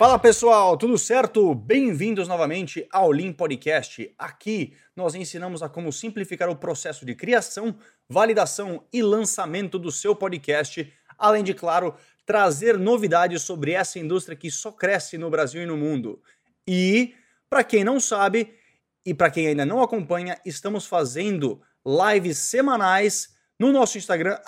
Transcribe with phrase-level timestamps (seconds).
[0.00, 1.54] Fala pessoal, tudo certo?
[1.54, 4.10] Bem-vindos novamente ao Lean Podcast.
[4.16, 7.76] Aqui nós ensinamos a como simplificar o processo de criação,
[8.08, 11.94] validação e lançamento do seu podcast, além de, claro,
[12.24, 16.22] trazer novidades sobre essa indústria que só cresce no Brasil e no mundo.
[16.66, 17.14] E,
[17.50, 18.54] para quem não sabe
[19.04, 24.38] e para quem ainda não acompanha, estamos fazendo lives semanais no nosso Instagram,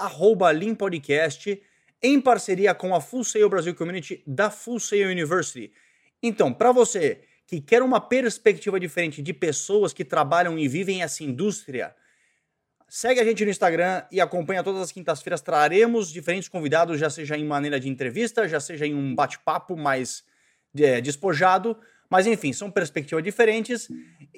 [0.55, 1.61] @leanpodcast
[2.03, 5.73] em parceria com a Full Sail Brasil Community da Full Sail University.
[6.23, 11.23] Então, para você que quer uma perspectiva diferente de pessoas que trabalham e vivem essa
[11.23, 11.95] indústria,
[12.89, 15.41] segue a gente no Instagram e acompanha todas as quintas-feiras.
[15.41, 20.25] Traremos diferentes convidados, já seja em maneira de entrevista, já seja em um bate-papo mais
[20.79, 21.77] é, despojado.
[22.09, 23.89] Mas enfim, são perspectivas diferentes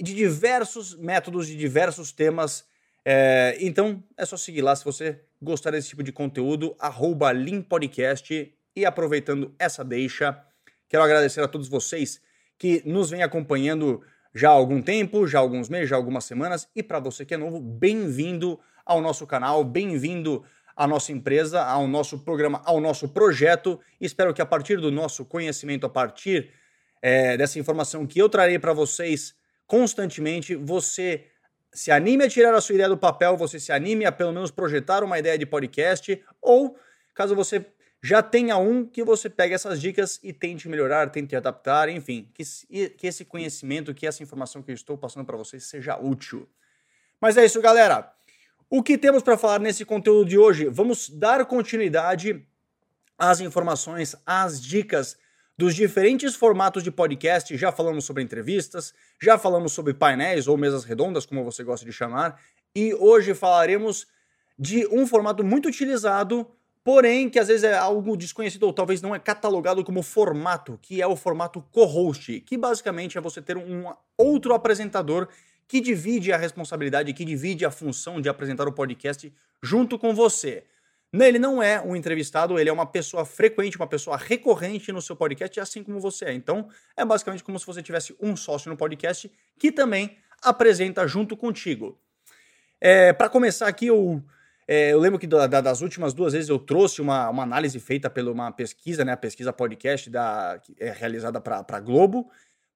[0.01, 2.65] de diversos métodos, de diversos temas.
[3.05, 8.53] É, então é só seguir lá se você gostar desse tipo de conteúdo, arroba Limpodcast.
[8.77, 10.37] E aproveitando essa deixa,
[10.89, 12.21] quero agradecer a todos vocês
[12.59, 14.03] que nos vêm acompanhando
[14.35, 16.69] já há algum tempo, já há alguns meses, já há algumas semanas.
[16.75, 20.45] E para você que é novo, bem-vindo ao nosso canal, bem-vindo
[20.77, 23.79] à nossa empresa, ao nosso programa, ao nosso projeto.
[24.01, 26.51] Espero que a partir do nosso conhecimento, a partir
[27.01, 29.35] é, dessa informação que eu trarei para vocês
[29.67, 31.27] constantemente, você
[31.75, 34.51] se anime a tirar a sua ideia do papel, você se anime a pelo menos
[34.51, 36.79] projetar uma ideia de podcast, ou
[37.13, 37.67] caso você
[38.01, 42.45] já tenha um, que você pegue essas dicas e tente melhorar, tente adaptar, enfim, que,
[42.91, 46.49] que esse conhecimento, que essa informação que eu estou passando para vocês seja útil.
[47.21, 48.13] Mas é isso, galera.
[48.69, 50.67] O que temos para falar nesse conteúdo de hoje?
[50.67, 52.47] Vamos dar continuidade
[53.19, 55.17] às informações, às dicas
[55.57, 57.57] dos diferentes formatos de podcast.
[57.57, 61.93] Já falamos sobre entrevistas, já falamos sobre painéis ou mesas redondas, como você gosta de
[61.93, 62.41] chamar,
[62.75, 64.07] e hoje falaremos
[64.59, 66.47] de um formato muito utilizado,
[66.83, 71.01] porém que às vezes é algo desconhecido ou talvez não é catalogado como formato, que
[71.01, 75.29] é o formato co-host, que basicamente é você ter um outro apresentador
[75.67, 79.33] que divide a responsabilidade, que divide a função de apresentar o podcast
[79.63, 80.65] junto com você.
[81.23, 85.15] Ele não é um entrevistado, ele é uma pessoa frequente, uma pessoa recorrente no seu
[85.15, 86.33] podcast, assim como você é.
[86.33, 91.37] Então, é basicamente como se você tivesse um sócio no podcast que também apresenta junto
[91.37, 91.99] contigo.
[92.81, 94.23] É, Para começar aqui, eu,
[94.67, 97.79] é, eu lembro que da, da, das últimas duas vezes eu trouxe uma, uma análise
[97.79, 102.31] feita por uma pesquisa, né, a pesquisa podcast da, que é realizada para Globo.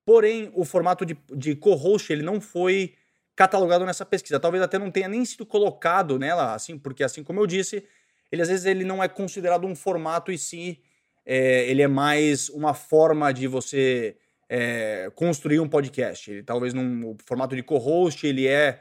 [0.04, 2.94] Porém, o formato de, de co-host ele não foi
[3.36, 4.40] catalogado nessa pesquisa.
[4.40, 7.84] Talvez até não tenha nem sido colocado nela, assim, porque assim como eu disse,
[8.30, 10.76] ele às vezes ele não é considerado um formato e sim
[11.24, 14.16] é, ele é mais uma forma de você
[14.48, 16.30] é, construir um podcast.
[16.30, 18.80] Ele talvez num formato de co-host, ele é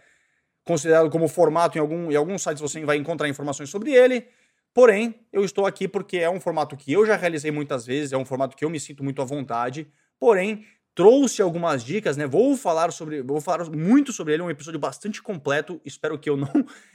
[0.63, 4.28] considerado como formato em algum em alguns sites você vai encontrar informações sobre ele.
[4.74, 8.18] Porém, eu estou aqui porque é um formato que eu já realizei muitas vezes, é
[8.18, 9.88] um formato que eu me sinto muito à vontade.
[10.19, 12.25] Porém, trouxe algumas dicas, né?
[12.25, 15.81] Vou falar sobre, vou falar muito sobre ele, é um episódio bastante completo.
[15.84, 16.50] Espero que eu não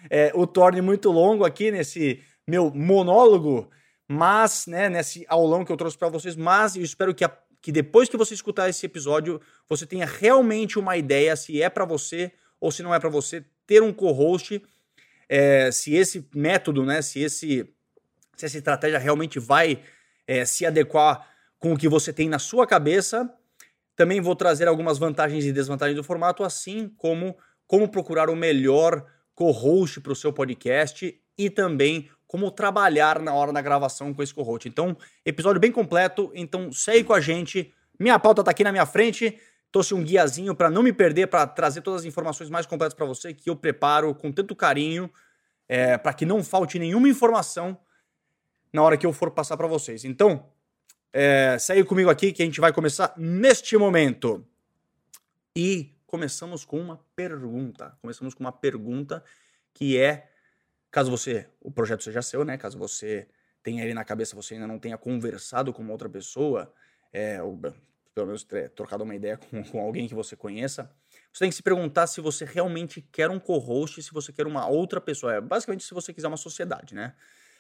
[0.08, 3.70] é, o torne muito longo aqui nesse meu monólogo,
[4.08, 7.72] mas, né, nesse aulão que eu trouxe para vocês, mas eu espero que, a, que
[7.72, 12.32] depois que você escutar esse episódio, você tenha realmente uma ideia se é para você
[12.60, 14.62] ou se não é para você ter um co-host,
[15.28, 17.68] é, se esse método, né, se esse
[18.36, 19.82] se essa estratégia realmente vai
[20.26, 21.28] é, se adequar
[21.58, 23.32] com o que você tem na sua cabeça.
[23.94, 27.36] Também vou trazer algumas vantagens e desvantagens do formato, assim como
[27.66, 33.52] como procurar o melhor co-host para o seu podcast e também como trabalhar na hora
[33.52, 34.66] da gravação com esse co-host.
[34.66, 37.74] Então, episódio bem completo, então segue com a gente.
[38.00, 39.38] Minha pauta tá aqui na minha frente.
[39.70, 43.04] Trouxe um guiazinho para não me perder, para trazer todas as informações mais completas para
[43.04, 45.12] você que eu preparo com tanto carinho,
[45.68, 47.78] é, para que não falte nenhuma informação
[48.72, 50.02] na hora que eu for passar para vocês.
[50.02, 50.48] Então,
[51.12, 54.42] é, segue comigo aqui que a gente vai começar neste momento.
[55.54, 57.94] E começamos com uma pergunta.
[58.00, 59.22] Começamos com uma pergunta
[59.74, 60.31] que é
[60.92, 62.58] Caso você, o projeto seja seu, né?
[62.58, 63.26] Caso você
[63.62, 66.70] tenha ele na cabeça, você ainda não tenha conversado com outra pessoa,
[67.10, 67.58] é, ou
[68.14, 70.90] pelo menos trocado uma ideia com, com alguém que você conheça,
[71.32, 74.68] você tem que se perguntar se você realmente quer um co-host, se você quer uma
[74.68, 75.34] outra pessoa.
[75.34, 77.14] É, basicamente, se você quiser uma sociedade, né?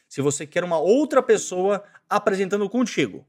[0.06, 3.26] Se você quer uma outra pessoa apresentando contigo.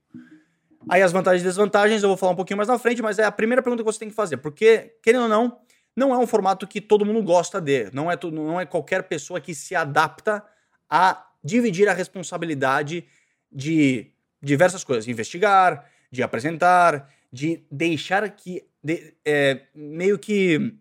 [0.90, 3.24] Aí as vantagens e desvantagens eu vou falar um pouquinho mais na frente, mas é
[3.24, 4.36] a primeira pergunta que você tem que fazer.
[4.36, 5.62] Porque, querendo ou não,
[5.96, 7.90] não é um formato que todo mundo gosta de.
[7.92, 10.44] Não é, não é qualquer pessoa que se adapta
[10.90, 13.06] a dividir a responsabilidade
[13.52, 14.12] de
[14.42, 20.76] diversas coisas, de investigar, de apresentar, de deixar que de, é, meio que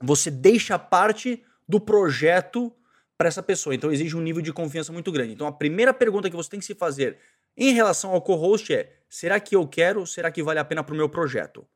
[0.00, 2.72] você deixa parte do projeto
[3.16, 3.74] para essa pessoa.
[3.74, 5.32] Então exige um nível de confiança muito grande.
[5.32, 7.18] Então a primeira pergunta que você tem que se fazer
[7.56, 10.94] Em relação ao co-host é, será que eu quero, será que vale a pena para
[10.94, 11.66] o meu projeto?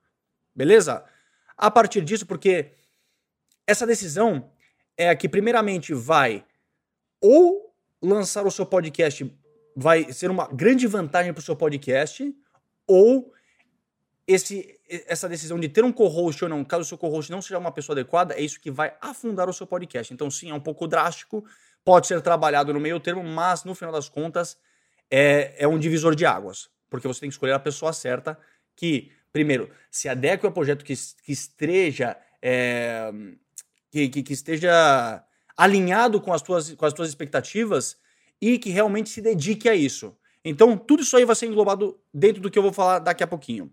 [0.54, 1.04] Beleza?
[1.62, 2.72] A partir disso, porque
[3.64, 4.50] essa decisão
[4.96, 6.44] é a que primeiramente vai
[7.20, 7.72] ou
[8.02, 9.32] lançar o seu podcast
[9.76, 12.34] vai ser uma grande vantagem para o seu podcast,
[12.84, 13.32] ou
[14.26, 17.60] esse, essa decisão de ter um co-host ou não, caso o seu co-host não seja
[17.60, 20.12] uma pessoa adequada, é isso que vai afundar o seu podcast.
[20.12, 21.44] Então, sim, é um pouco drástico,
[21.84, 24.58] pode ser trabalhado no meio termo, mas no final das contas
[25.08, 28.36] é, é um divisor de águas, porque você tem que escolher a pessoa certa
[28.74, 32.16] que, primeiro, se adeque ao projeto que, que esteja.
[32.40, 33.10] É,
[33.90, 35.22] que, que, que, esteja
[35.56, 37.96] alinhado com as, tuas, com as tuas expectativas
[38.40, 40.16] e que realmente se dedique a isso.
[40.44, 43.26] Então, tudo isso aí vai ser englobado dentro do que eu vou falar daqui a
[43.26, 43.72] pouquinho.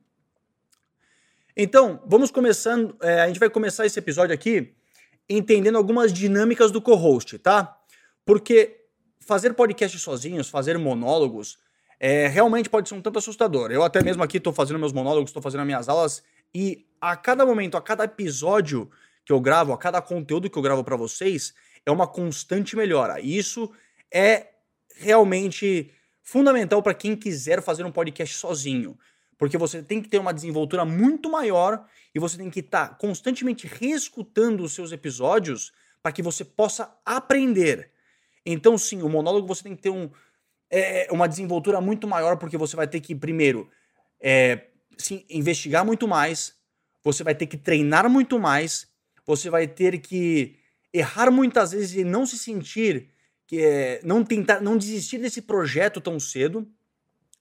[1.55, 2.95] Então, vamos começando.
[3.01, 4.75] É, a gente vai começar esse episódio aqui
[5.27, 7.77] entendendo algumas dinâmicas do co-host, tá?
[8.25, 8.85] Porque
[9.19, 11.57] fazer podcast sozinhos, fazer monólogos,
[11.99, 13.71] é, realmente pode ser um tanto assustador.
[13.71, 16.23] Eu até mesmo aqui estou fazendo meus monólogos, estou fazendo minhas aulas,
[16.53, 18.89] e a cada momento, a cada episódio
[19.25, 21.53] que eu gravo, a cada conteúdo que eu gravo para vocês,
[21.85, 23.19] é uma constante melhora.
[23.19, 23.71] E isso
[24.11, 24.47] é
[24.95, 25.91] realmente
[26.21, 28.97] fundamental para quem quiser fazer um podcast sozinho.
[29.37, 32.95] Porque você tem que ter uma desenvoltura muito maior e você tem que estar tá
[32.95, 37.91] constantemente reescutando os seus episódios para que você possa aprender.
[38.45, 40.09] Então, sim, o monólogo você tem que ter um,
[40.69, 43.69] é, uma desenvoltura muito maior, porque você vai ter que, primeiro,
[44.21, 44.67] é,
[44.97, 46.55] sim, investigar muito mais,
[47.03, 48.87] você vai ter que treinar muito mais,
[49.25, 50.57] você vai ter que
[50.93, 53.09] errar muitas vezes e não se sentir
[53.47, 56.67] que é, não tentar, não desistir desse projeto tão cedo.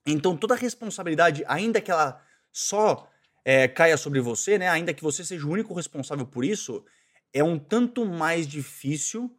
[0.07, 3.11] Então toda a responsabilidade, ainda que ela só
[3.45, 6.85] é, caia sobre você, né, ainda que você seja o único responsável por isso,
[7.33, 9.31] é um tanto mais difícil,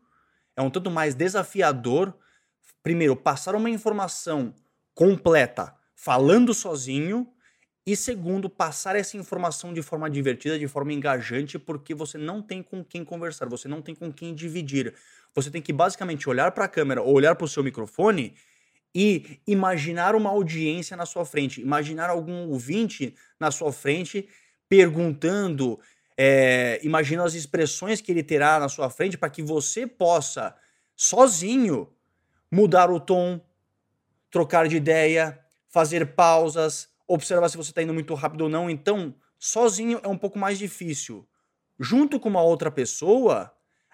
[0.56, 2.14] é um tanto mais desafiador.
[2.82, 4.54] Primeiro, passar uma informação
[4.94, 7.28] completa falando sozinho
[7.86, 12.62] e segundo, passar essa informação de forma divertida, de forma engajante, porque você não tem
[12.62, 14.94] com quem conversar, você não tem com quem dividir.
[15.34, 18.36] Você tem que basicamente olhar para a câmera ou olhar para o seu microfone
[18.94, 24.28] e imaginar uma audiência na sua frente, imaginar algum ouvinte na sua frente
[24.68, 25.80] perguntando,
[26.16, 26.80] é,
[27.24, 30.56] as expressões que ele terá na sua frente para que você possa,
[30.96, 31.90] sozinho,
[32.52, 33.40] mudar o tom,
[34.32, 38.70] trocar de ideia, fazer pausas, observar se você está indo muito rápido ou não.
[38.70, 41.28] Então, sozinho é um pouco mais difícil.
[41.80, 43.52] Junto com uma outra pessoa,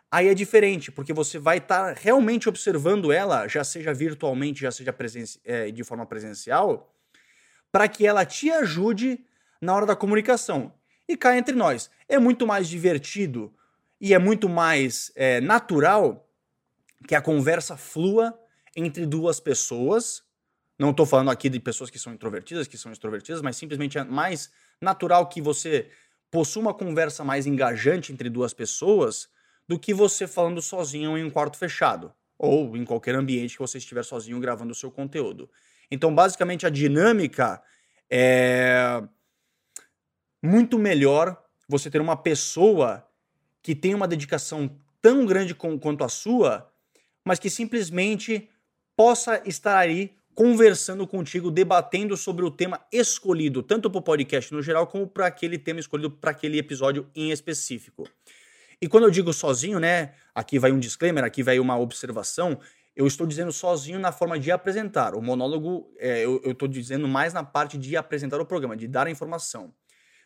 [0.09, 4.71] aí é diferente, porque você vai estar tá realmente observando ela, já seja virtualmente, já
[4.71, 4.95] seja
[5.43, 6.93] é, de forma presencial,
[7.71, 9.23] para que ela te ajude
[9.61, 10.73] na hora da comunicação.
[11.07, 13.53] E cá entre nós, é muito mais divertido
[14.01, 16.27] e é muito mais é, natural
[17.07, 18.37] que a conversa flua
[18.75, 20.23] entre duas pessoas.
[20.77, 24.03] Não estou falando aqui de pessoas que são introvertidas, que são extrovertidas, mas simplesmente é
[24.03, 24.51] mais
[24.81, 25.89] natural que você
[26.29, 29.29] possua uma conversa mais engajante entre duas pessoas
[29.67, 33.77] do que você falando sozinho em um quarto fechado ou em qualquer ambiente que você
[33.77, 35.49] estiver sozinho gravando o seu conteúdo.
[35.89, 37.61] Então, basicamente, a dinâmica
[38.09, 39.01] é
[40.41, 43.07] muito melhor você ter uma pessoa
[43.61, 44.69] que tem uma dedicação
[45.01, 46.71] tão grande com, quanto a sua,
[47.23, 48.49] mas que simplesmente
[48.95, 54.61] possa estar aí conversando contigo, debatendo sobre o tema escolhido, tanto para o podcast no
[54.61, 58.07] geral, como para aquele tema escolhido para aquele episódio em específico.
[58.81, 60.13] E quando eu digo sozinho, né?
[60.33, 62.59] Aqui vai um disclaimer, aqui vai uma observação.
[62.93, 65.15] Eu estou dizendo sozinho na forma de apresentar.
[65.15, 69.07] O monólogo, é, eu, estou dizendo mais na parte de apresentar o programa, de dar
[69.07, 69.73] a informação.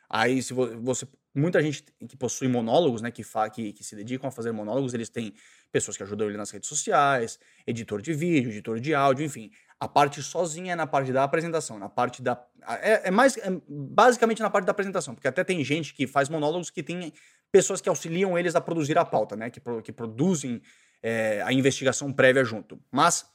[0.10, 1.08] Aí, se você.
[1.36, 3.12] Muita gente que possui monólogos, né?
[3.12, 5.34] Que, fa, que, que se dedicam a fazer monólogos, eles têm
[5.72, 9.52] pessoas que ajudam ele nas redes sociais, editor de vídeo, editor de áudio, enfim.
[9.80, 12.42] A parte sozinha é na parte da apresentação, na parte da.
[12.82, 13.38] É, é mais.
[13.38, 17.14] É basicamente na parte da apresentação, porque até tem gente que faz monólogos que tem
[17.52, 19.50] pessoas que auxiliam eles a produzir a pauta, né?
[19.50, 20.62] Que, que produzem
[21.02, 22.80] é, a investigação prévia junto.
[22.92, 23.26] Mas,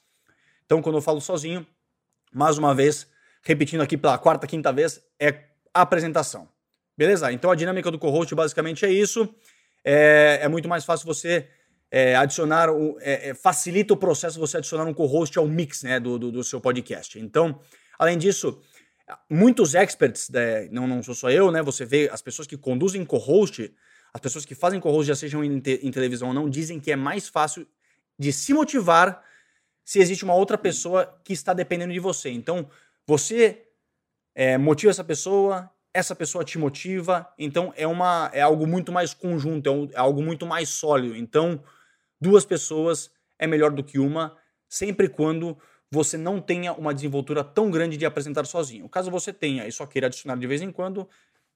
[0.67, 1.67] então, quando eu falo sozinho,
[2.33, 3.07] mais uma vez,
[3.43, 6.49] repetindo aqui pela quarta, quinta vez, é apresentação.
[6.97, 7.33] Beleza?
[7.33, 9.33] Então a dinâmica do co-host basicamente é isso.
[9.85, 11.49] É, é muito mais fácil você
[11.97, 12.71] é, adicionar,
[13.03, 16.43] é, é, facilita o processo você adicionar um co-host ao mix né, do, do, do,
[16.43, 17.21] seu podcast.
[17.21, 17.61] Então,
[17.97, 18.61] além disso,
[19.31, 21.63] muitos experts, né, não, não sou só eu, né?
[21.63, 23.73] Você vê as pessoas que conduzem co-host,
[24.13, 26.91] as pessoas que fazem co-host, já sejam em, te, em televisão ou não, dizem que
[26.91, 27.65] é mais fácil
[28.19, 29.23] de se motivar
[29.85, 32.29] se existe uma outra pessoa que está dependendo de você.
[32.29, 32.69] Então,
[33.07, 33.69] você
[34.35, 39.15] é, motiva essa pessoa, essa pessoa te motiva, então é, uma, é algo muito mais
[39.15, 41.15] conjunto, é, um, é algo muito mais sólido.
[41.15, 41.63] Então,
[42.25, 44.35] duas pessoas é melhor do que uma,
[44.67, 45.59] sempre quando
[45.91, 48.89] você não tenha uma desenvoltura tão grande de apresentar sozinho.
[48.89, 51.07] Caso você tenha e só queira adicionar de vez em quando,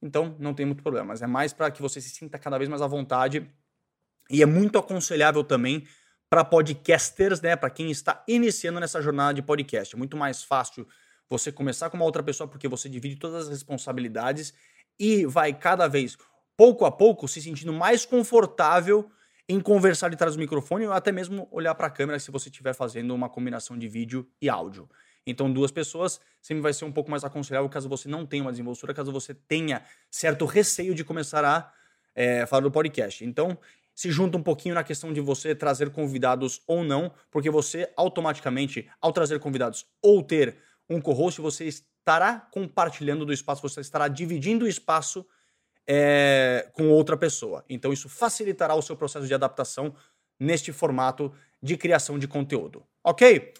[0.02, 1.06] então não tem muito problema.
[1.08, 3.50] Mas é mais para que você se sinta cada vez mais à vontade.
[4.30, 5.86] E é muito aconselhável também
[6.28, 7.56] para podcasters, né?
[7.56, 9.94] Para quem está iniciando nessa jornada de podcast.
[9.94, 10.86] É muito mais fácil
[11.28, 14.52] você começar com uma outra pessoa porque você divide todas as responsabilidades
[14.98, 16.16] e vai cada vez,
[16.56, 19.10] pouco a pouco, se sentindo mais confortável
[19.48, 22.48] em conversar de trás do microfone ou até mesmo olhar para a câmera se você
[22.50, 24.88] estiver fazendo uma combinação de vídeo e áudio.
[25.26, 28.50] Então, duas pessoas sempre vai ser um pouco mais aconselhável caso você não tenha uma
[28.50, 31.72] desenvoltura, caso você tenha certo receio de começar a
[32.14, 33.24] é, falar do podcast.
[33.24, 33.58] Então,
[33.94, 38.88] se junta um pouquinho na questão de você trazer convidados ou não, porque você automaticamente,
[39.00, 40.56] ao trazer convidados ou ter
[40.88, 45.26] um co-host, você estará compartilhando do espaço, você estará dividindo o espaço
[45.88, 47.64] é, com outra pessoa.
[47.68, 49.94] Então isso facilitará o seu processo de adaptação
[50.38, 52.84] neste formato de criação de conteúdo.
[53.02, 53.54] Ok?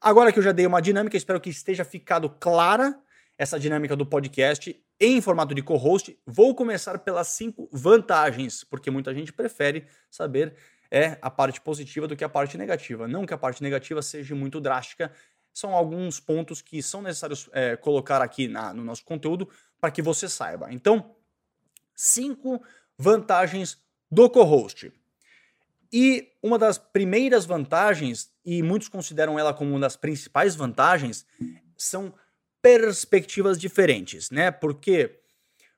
[0.00, 3.00] Agora que eu já dei uma dinâmica, espero que esteja ficado clara
[3.38, 6.16] essa dinâmica do podcast em formato de co-host.
[6.26, 10.54] Vou começar pelas cinco vantagens, porque muita gente prefere saber
[10.94, 13.08] é a parte positiva do que a parte negativa.
[13.08, 15.10] Não que a parte negativa seja muito drástica,
[15.54, 19.48] são alguns pontos que são necessários é, colocar aqui na, no nosso conteúdo
[19.80, 20.70] para que você saiba.
[20.70, 21.14] Então,
[22.02, 22.60] cinco
[22.98, 23.78] vantagens
[24.10, 24.92] do co-host.
[25.92, 31.24] E uma das primeiras vantagens, e muitos consideram ela como uma das principais vantagens,
[31.76, 32.12] são
[32.60, 34.50] perspectivas diferentes, né?
[34.50, 35.20] Porque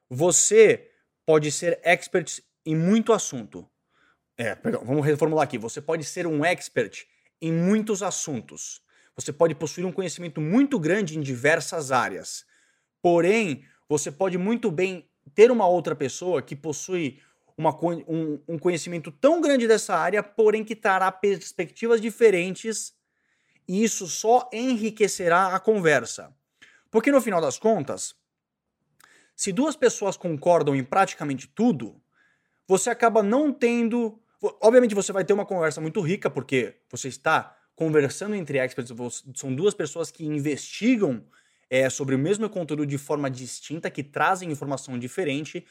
[0.09, 0.91] você
[1.27, 3.69] pode ser expert em muito assunto.
[4.39, 5.59] É, perdão, vamos reformular aqui.
[5.59, 7.05] Você pode ser um expert
[7.41, 8.81] em muitos assuntos.
[9.15, 12.47] Você pode possuir um conhecimento muito grande em diversas áreas.
[13.03, 17.21] Porém, você pode muito bem ter uma outra pessoa que possui
[17.57, 17.71] uma,
[18.09, 22.93] um, um conhecimento tão grande dessa área, porém que trará perspectivas diferentes,
[23.67, 26.35] e isso só enriquecerá a conversa.
[26.91, 28.15] Porque no final das contas,
[29.35, 32.01] se duas pessoas concordam em praticamente tudo,
[32.67, 34.21] você acaba não tendo.
[34.61, 38.93] Obviamente você vai ter uma conversa muito rica, porque você está conversando entre experts,
[39.35, 41.25] são duas pessoas que investigam
[41.71, 45.65] é, sobre o mesmo conteúdo de forma distinta, que trazem informação diferente,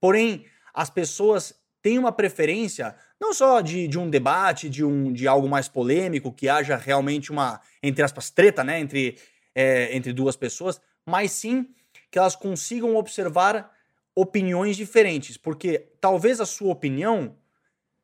[0.00, 5.26] porém as pessoas têm uma preferência não só de, de um debate, de, um, de
[5.26, 9.18] algo mais polêmico, que haja realmente uma, entre aspas, treta né, entre,
[9.54, 11.68] é, entre duas pessoas, mas sim
[12.10, 13.70] que elas consigam observar
[14.14, 17.36] opiniões diferentes, porque talvez a sua opinião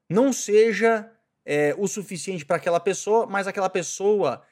[0.08, 1.10] não seja
[1.44, 4.42] é, o suficiente para aquela pessoa, mas aquela pessoa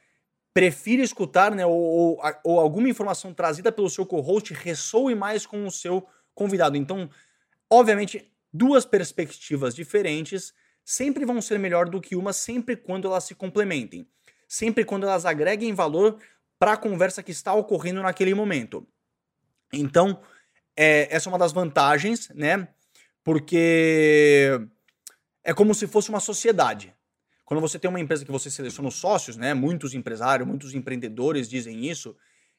[0.55, 5.67] prefira escutar, né, ou, ou, ou alguma informação trazida pelo seu co-host ressoe mais com
[5.67, 6.77] o seu convidado.
[6.77, 7.09] Então,
[7.69, 13.35] obviamente, duas perspectivas diferentes sempre vão ser melhor do que uma, sempre quando elas se
[13.35, 14.07] complementem,
[14.47, 16.19] sempre quando elas agreguem valor
[16.57, 18.87] para a conversa que está ocorrendo naquele momento.
[19.73, 20.21] Então,
[20.73, 22.65] é, essa é uma das vantagens, né?
[23.25, 24.57] Porque
[25.43, 26.94] é como se fosse uma sociedade.
[27.45, 29.53] Quando você tem uma empresa que você seleciona os sócios, né?
[29.53, 32.15] Muitos empresários, muitos empreendedores dizem isso,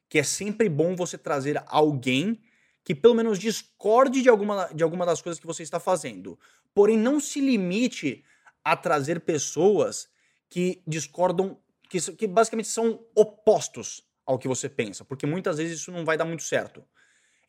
[0.07, 2.39] que é sempre bom você trazer alguém
[2.85, 6.39] que pelo menos discorde de alguma, de alguma das coisas que você está fazendo.
[6.73, 8.23] Porém, não se limite
[8.63, 10.07] a trazer pessoas
[10.49, 15.91] que discordam, que, que basicamente são opostos ao que você pensa, porque muitas vezes isso
[15.91, 16.81] não vai dar muito certo.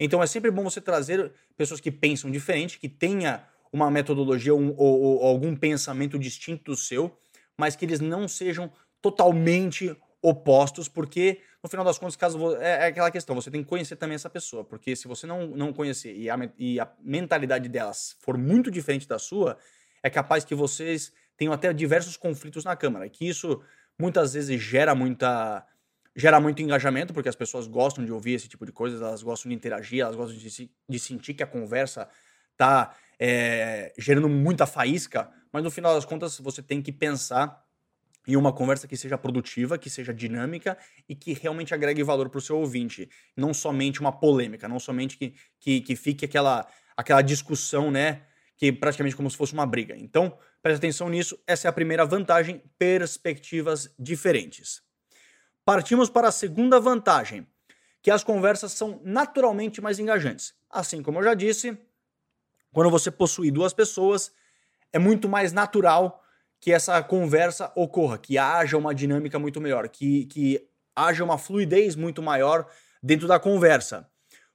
[0.01, 4.75] Então é sempre bom você trazer pessoas que pensam diferente, que tenha uma metodologia ou,
[4.77, 7.17] ou, ou algum pensamento distinto do seu,
[7.59, 8.71] mas que eles não sejam
[9.03, 13.69] totalmente opostos, porque no final das contas, caso é, é, aquela questão, você tem que
[13.69, 17.69] conhecer também essa pessoa, porque se você não, não conhecer e a, e a mentalidade
[17.69, 19.59] delas for muito diferente da sua,
[20.03, 23.63] é capaz que vocês tenham até diversos conflitos na Câmara, que isso
[23.99, 25.67] muitas vezes gera muita
[26.17, 29.51] gera muito engajamento, porque as pessoas gostam de ouvir esse tipo de coisas, elas gostam
[29.51, 32.09] de interagir, elas gostam de, de sentir que a conversa
[32.59, 37.65] tá é, gerando muita faísca, mas no final das contas você tem que pensar
[38.27, 40.77] em uma conversa que seja produtiva, que seja dinâmica
[41.09, 43.09] e que realmente agregue valor para o seu ouvinte.
[43.35, 48.25] Não somente uma polêmica, não somente que, que, que fique aquela, aquela discussão, né?
[48.55, 49.97] Que praticamente como se fosse uma briga.
[49.97, 51.39] Então, preste atenção nisso.
[51.47, 54.83] Essa é a primeira vantagem: perspectivas diferentes.
[55.65, 57.47] Partimos para a segunda vantagem,
[58.03, 60.55] que as conversas são naturalmente mais engajantes.
[60.69, 61.79] Assim como eu já disse,
[62.73, 64.33] quando você possui duas pessoas,
[64.93, 66.23] é muito mais natural
[66.61, 71.95] que essa conversa ocorra, que haja uma dinâmica muito melhor, que, que haja uma fluidez
[71.95, 72.67] muito maior
[73.03, 74.09] dentro da conversa.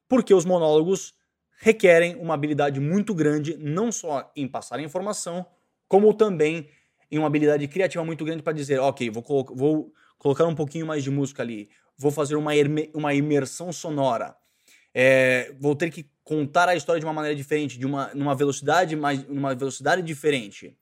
[0.08, 1.14] Porque os monólogos
[1.58, 5.46] requerem uma habilidade muito grande, não só em passar informação,
[5.88, 6.70] como também
[7.10, 9.24] em uma habilidade criativa muito grande para dizer, ok, vou,
[9.56, 12.52] vou colocar um pouquinho mais de música ali, vou fazer uma,
[12.94, 14.36] uma imersão sonora,
[14.94, 18.96] é, vou ter que contar a história de uma maneira diferente, de uma numa velocidade
[18.96, 20.78] mais numa velocidade diferente.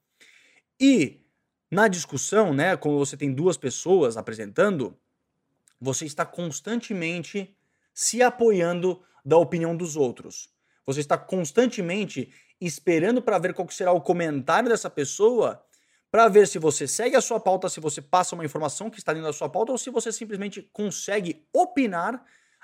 [0.79, 1.21] E
[1.69, 4.98] na discussão, né, quando você tem duas pessoas apresentando,
[5.79, 7.55] você está constantemente
[7.93, 10.50] se apoiando da opinião dos outros.
[10.86, 15.63] Você está constantemente esperando para ver qual será o comentário dessa pessoa,
[16.12, 19.13] para ver se você segue a sua pauta, se você passa uma informação que está
[19.13, 22.24] dentro da sua pauta ou se você simplesmente consegue opinar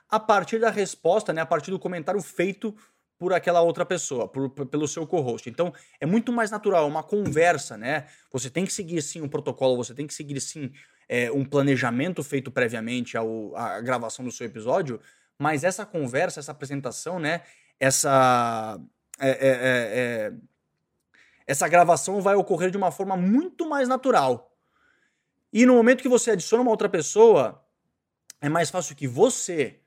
[0.10, 2.76] a partir da resposta, né, a partir do comentário feito
[3.18, 5.50] por aquela outra pessoa, por, pelo seu co-host.
[5.50, 8.06] Então, é muito mais natural, é uma conversa, né?
[8.32, 10.72] Você tem que seguir sim um protocolo, você tem que seguir sim
[11.10, 15.00] é, um planejamento feito previamente ao, à gravação do seu episódio,
[15.38, 17.42] mas essa conversa, essa apresentação, né?
[17.80, 18.80] Essa.
[19.20, 20.34] É, é, é, é
[21.48, 24.54] essa gravação vai ocorrer de uma forma muito mais natural.
[25.52, 27.66] E no momento que você adiciona uma outra pessoa,
[28.42, 29.80] é mais fácil que você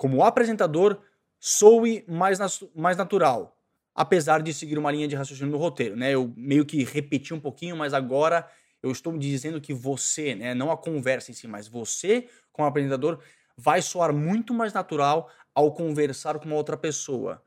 [0.00, 0.98] como apresentador,
[1.38, 2.38] soe mais,
[2.74, 3.54] mais natural,
[3.94, 6.14] apesar de seguir uma linha de raciocínio no roteiro, né?
[6.14, 8.48] Eu meio que repeti um pouquinho, mas agora
[8.82, 13.22] eu estou dizendo que você, né, não a conversa em si, mas você, como apresentador,
[13.54, 17.42] vai soar muito mais natural ao conversar com uma outra pessoa.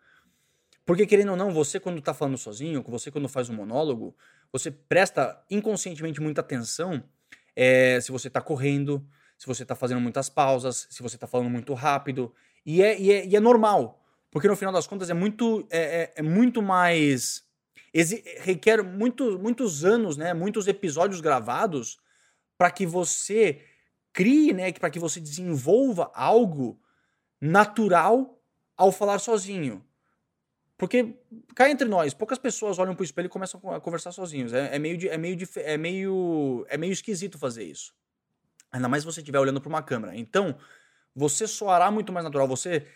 [0.85, 4.15] Porque, querendo ou não, você quando está falando sozinho, você quando faz um monólogo,
[4.51, 7.03] você presta inconscientemente muita atenção
[7.55, 9.03] é, se você está correndo,
[9.43, 12.33] se você está fazendo muitas pausas, se você está falando muito rápido.
[12.65, 15.79] E é, e, é, e é normal, porque no final das contas é muito, é,
[15.79, 17.43] é, é muito mais.
[18.39, 21.97] requer muito, muitos anos, né, muitos episódios gravados
[22.57, 23.61] para que você
[24.13, 26.79] crie, né, para que você desenvolva algo
[27.41, 28.41] natural
[28.77, 29.83] ao falar sozinho.
[30.77, 31.17] Porque,
[31.53, 34.53] cá entre nós, poucas pessoas olham pro espelho e começam a conversar sozinhos.
[34.53, 37.93] É, é meio, é, meio, é, meio, é meio esquisito fazer isso.
[38.73, 40.17] Ainda mais se você estiver olhando para uma câmera.
[40.17, 40.57] Então,
[41.15, 42.47] você soará muito mais natural.
[42.47, 42.87] Você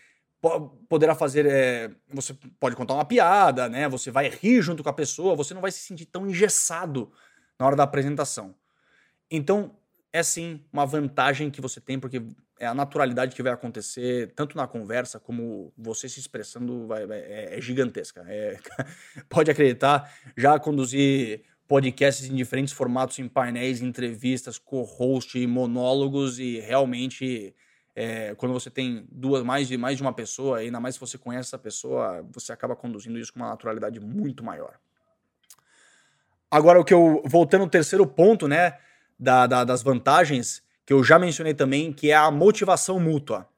[0.89, 1.45] poderá fazer.
[1.45, 3.87] É, você pode contar uma piada, né?
[3.87, 7.11] Você vai rir junto com a pessoa, você não vai se sentir tão engessado
[7.59, 8.55] na hora da apresentação.
[9.29, 9.77] Então,
[10.11, 12.21] é sim uma vantagem que você tem, porque
[12.59, 17.57] é a naturalidade que vai acontecer, tanto na conversa como você se expressando, vai, é,
[17.57, 18.25] é, gigantesca.
[18.27, 18.57] É,
[19.29, 27.53] pode acreditar, já conduzir podcasts em diferentes formatos, em painéis, entrevistas, co-host, monólogos e realmente
[27.95, 31.17] é, quando você tem duas mais de mais de uma pessoa, ainda mais se você
[31.17, 34.79] conhece essa pessoa, você acaba conduzindo isso com uma naturalidade muito maior.
[36.49, 38.77] Agora o que eu voltando ao terceiro ponto, né,
[39.19, 43.49] da, da, das vantagens que eu já mencionei também, que é a motivação mútua.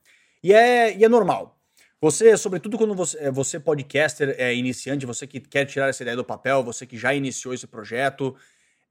[0.41, 1.58] E é, e é normal.
[2.01, 6.15] Você, sobretudo quando você, é, você podcaster é iniciante, você que quer tirar essa ideia
[6.15, 8.35] do papel, você que já iniciou esse projeto,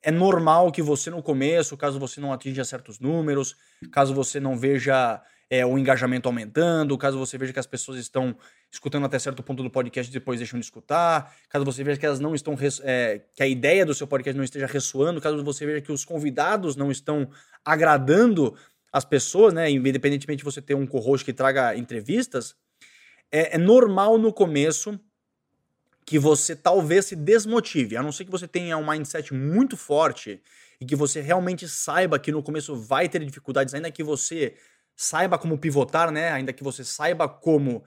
[0.02, 3.56] é normal que você no começo, caso você não atinja certos números,
[3.90, 8.36] caso você não veja é, o engajamento aumentando, caso você veja que as pessoas estão
[8.70, 12.04] escutando até certo ponto do podcast e depois deixam de escutar, caso você veja que
[12.04, 15.64] elas não estão é, que a ideia do seu podcast não esteja ressoando, caso você
[15.64, 17.30] veja que os convidados não estão
[17.64, 18.54] agradando
[18.92, 22.54] as pessoas, né, independentemente de você ter um co-host que traga entrevistas,
[23.30, 24.98] é, é normal no começo
[26.04, 30.40] que você talvez se desmotive, a não ser que você tenha um mindset muito forte
[30.80, 34.54] e que você realmente saiba que no começo vai ter dificuldades, ainda que você
[34.96, 36.30] saiba como pivotar, né?
[36.32, 37.84] Ainda que você saiba como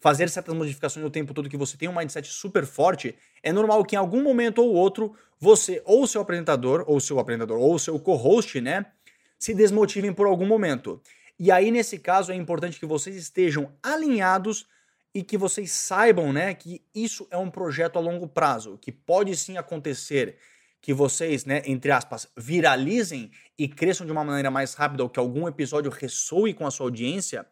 [0.00, 3.84] fazer certas modificações o tempo todo, que você tem um mindset super forte, é normal
[3.84, 8.00] que em algum momento ou outro você ou seu apresentador, ou seu apresentador, ou seu
[8.00, 8.86] co-host, né,
[9.38, 11.00] se desmotivem por algum momento.
[11.38, 14.66] E aí nesse caso é importante que vocês estejam alinhados
[15.14, 19.36] e que vocês saibam, né, que isso é um projeto a longo prazo, que pode
[19.36, 20.36] sim acontecer
[20.80, 25.18] que vocês, né, entre aspas, viralizem e cresçam de uma maneira mais rápida ou que
[25.18, 27.44] algum episódio ressoe com a sua audiência,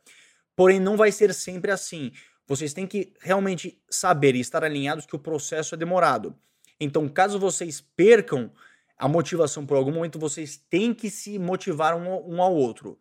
[0.56, 2.12] porém não vai ser sempre assim.
[2.46, 6.34] Vocês têm que realmente saber e estar alinhados que o processo é demorado.
[6.80, 8.50] Então, caso vocês percam
[8.96, 12.98] a motivação por algum momento, vocês têm que se motivar um, um ao outro.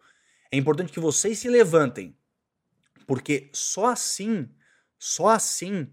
[0.51, 2.15] É importante que vocês se levantem,
[3.07, 4.47] porque só assim,
[4.99, 5.89] só assim,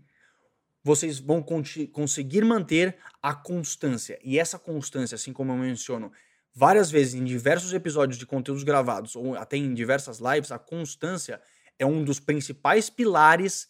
[0.83, 4.18] vocês vão conseguir manter a constância.
[4.22, 6.12] E essa constância, assim como eu menciono
[6.55, 11.40] várias vezes em diversos episódios de conteúdos gravados, ou até em diversas lives, a constância
[11.79, 13.68] é um dos principais pilares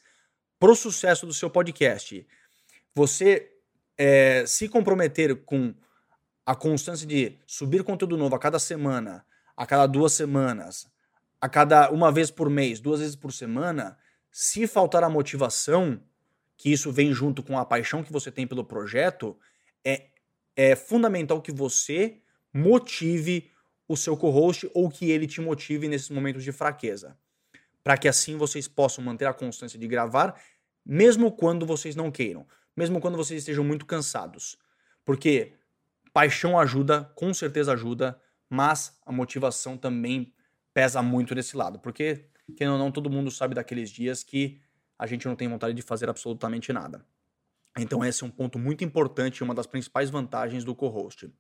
[0.59, 2.27] para o sucesso do seu podcast.
[2.95, 3.53] Você
[3.97, 5.75] é, se comprometer com
[6.45, 9.25] a constância de subir conteúdo novo a cada semana,
[9.57, 10.87] a cada duas semanas,
[11.45, 13.99] a cada uma vez por mês, duas vezes por semana,
[14.31, 16.01] se faltar a motivação,
[16.57, 19.37] que isso vem junto com a paixão que você tem pelo projeto,
[19.85, 20.07] é,
[20.57, 23.51] é fundamental que você motive
[23.87, 27.15] o seu co-host ou que ele te motive nesses momentos de fraqueza.
[27.83, 30.41] Para que assim vocês possam manter a constância de gravar,
[30.83, 34.57] mesmo quando vocês não queiram, mesmo quando vocês estejam muito cansados.
[35.05, 35.53] Porque
[36.11, 40.33] paixão ajuda, com certeza ajuda, mas a motivação também
[40.75, 41.79] pesa muito desse lado.
[41.79, 44.61] Porque, quem ou não, todo mundo sabe daqueles dias que
[44.99, 47.07] a gente não tem vontade de fazer absolutamente nada.
[47.79, 51.33] Então, esse é um ponto muito importante e uma das principais vantagens do co-host.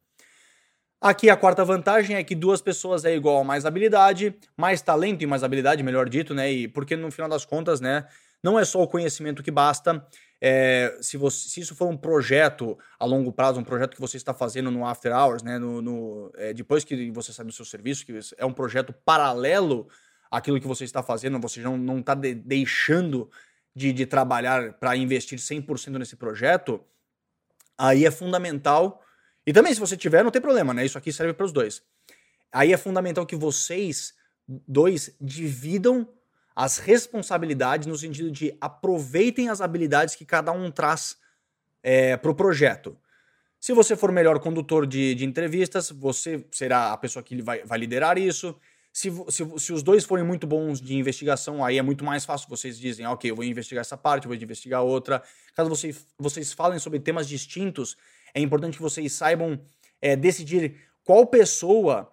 [1.00, 5.22] Aqui a quarta vantagem é que duas pessoas é igual a mais habilidade, mais talento
[5.22, 6.50] e mais habilidade, melhor dito, né?
[6.50, 8.08] E porque no final das contas, né,
[8.44, 10.06] não é só o conhecimento que basta.
[10.38, 14.18] É, se, você, se isso for um projeto a longo prazo, um projeto que você
[14.18, 17.64] está fazendo no After Hours, né, no, no é, depois que você sabe do seu
[17.64, 19.88] serviço, que é um projeto paralelo
[20.30, 23.30] àquilo que você está fazendo, você não está de, deixando
[23.74, 26.84] de, de trabalhar para investir 100% nesse projeto,
[27.78, 29.02] aí é fundamental.
[29.46, 30.84] E também, se você tiver, não tem problema, né?
[30.84, 31.82] Isso aqui serve para os dois.
[32.52, 34.12] Aí é fundamental que vocês
[34.46, 36.06] dois dividam
[36.54, 41.16] as responsabilidades no sentido de aproveitem as habilidades que cada um traz
[41.82, 42.96] é, para o projeto.
[43.58, 47.78] Se você for melhor condutor de, de entrevistas, você será a pessoa que vai, vai
[47.78, 48.54] liderar isso.
[48.92, 52.48] Se, se, se, os dois forem muito bons de investigação, aí é muito mais fácil.
[52.48, 55.22] Vocês dizem, ok, eu vou investigar essa parte, vou investigar outra.
[55.56, 57.96] Caso vocês, vocês falem sobre temas distintos,
[58.32, 59.58] é importante que vocês saibam
[60.00, 62.12] é, decidir qual pessoa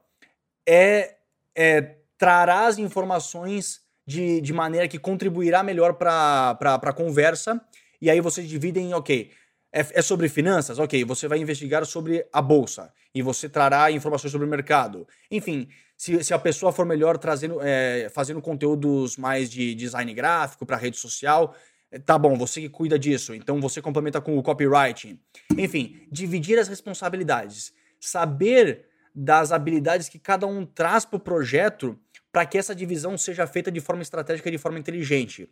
[0.65, 1.17] é,
[1.55, 7.61] é trará as informações de, de maneira que contribuirá melhor para a conversa.
[8.01, 9.31] E aí vocês dividem, ok,
[9.71, 10.79] é, é, sobre finanças?
[10.79, 15.07] Ok, você vai investigar sobre a bolsa e você trará informações sobre o mercado.
[15.29, 20.65] Enfim, se, se a pessoa for melhor trazendo, é, fazendo conteúdos mais de design gráfico
[20.65, 21.55] para rede social,
[21.89, 25.19] é, tá bom, você que cuida disso, então você complementa com o copywriting.
[25.57, 31.99] Enfim, dividir as responsabilidades, saber das habilidades que cada um traz para o projeto
[32.31, 35.49] para que essa divisão seja feita de forma estratégica e de forma inteligente.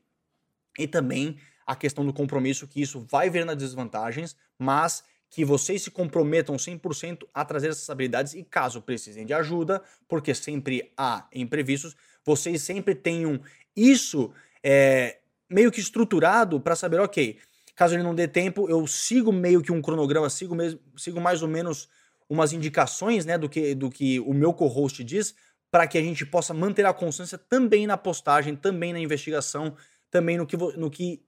[0.78, 5.84] E também a questão do compromisso, que isso vai ver nas desvantagens, mas que vocês
[5.84, 11.28] se comprometam 100% a trazer essas habilidades e caso precisem de ajuda, porque sempre há
[11.34, 11.96] imprevistos,
[12.26, 13.40] vocês sempre tenham
[13.76, 15.20] isso é,
[15.50, 17.38] meio que estruturado para saber, ok,
[17.76, 21.44] caso ele não dê tempo, eu sigo meio que um cronograma, sigo, mesmo, sigo mais
[21.44, 21.88] ou menos
[22.30, 25.34] umas indicações né, do, que, do que o meu co-host diz,
[25.72, 29.76] para que a gente possa manter a constância também na postagem, também na investigação,
[30.12, 31.24] também no que, no que,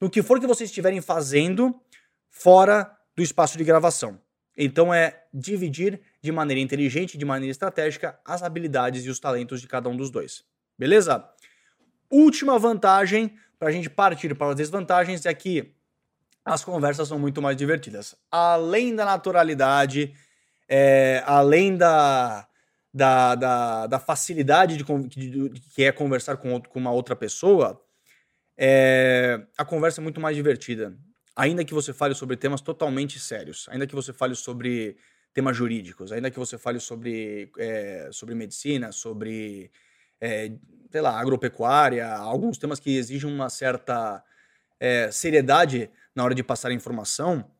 [0.00, 1.78] no que for que vocês estiverem fazendo
[2.28, 4.20] fora do espaço de gravação.
[4.56, 9.66] Então é dividir de maneira inteligente, de maneira estratégica, as habilidades e os talentos de
[9.66, 10.44] cada um dos dois.
[10.78, 11.24] Beleza?
[12.10, 15.74] Última vantagem para a gente partir para as desvantagens é que
[16.44, 18.16] as conversas são muito mais divertidas.
[18.30, 20.14] Além da naturalidade,
[20.70, 22.46] é, além da,
[22.94, 27.16] da, da, da facilidade de, de, de, que é conversar com, outro, com uma outra
[27.16, 27.84] pessoa,
[28.56, 30.96] é, a conversa é muito mais divertida.
[31.34, 34.96] Ainda que você fale sobre temas totalmente sérios, ainda que você fale sobre
[35.34, 39.72] temas jurídicos, ainda que você fale sobre, é, sobre medicina, sobre,
[40.20, 40.52] é,
[40.90, 44.22] sei lá, agropecuária, alguns temas que exigem uma certa
[44.78, 47.50] é, seriedade na hora de passar a informação,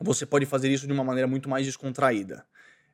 [0.00, 2.46] você pode fazer isso de uma maneira muito mais descontraída.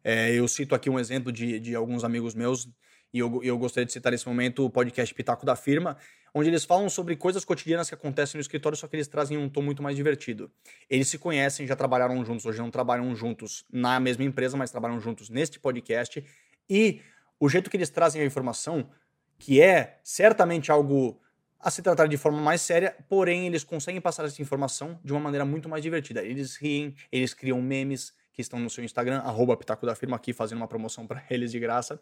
[0.02, 2.68] É, eu cito aqui um exemplo de, de alguns amigos meus,
[3.12, 5.96] e eu, eu gostaria de citar nesse momento o podcast Pitaco da Firma,
[6.34, 9.48] onde eles falam sobre coisas cotidianas que acontecem no escritório, só que eles trazem um
[9.48, 10.50] tom muito mais divertido.
[10.90, 15.00] Eles se conhecem, já trabalharam juntos, hoje não trabalham juntos na mesma empresa, mas trabalham
[15.00, 16.24] juntos neste podcast.
[16.68, 17.00] E
[17.38, 18.90] o jeito que eles trazem a informação,
[19.38, 21.20] que é certamente algo
[21.64, 25.20] a se tratar de forma mais séria, porém eles conseguem passar essa informação de uma
[25.20, 26.22] maneira muito mais divertida.
[26.22, 30.35] Eles riem, eles criam memes que estão no seu Instagram, arroba Pitaco da Firma aqui,
[30.35, 31.98] fazendo uma promoção para eles de graça.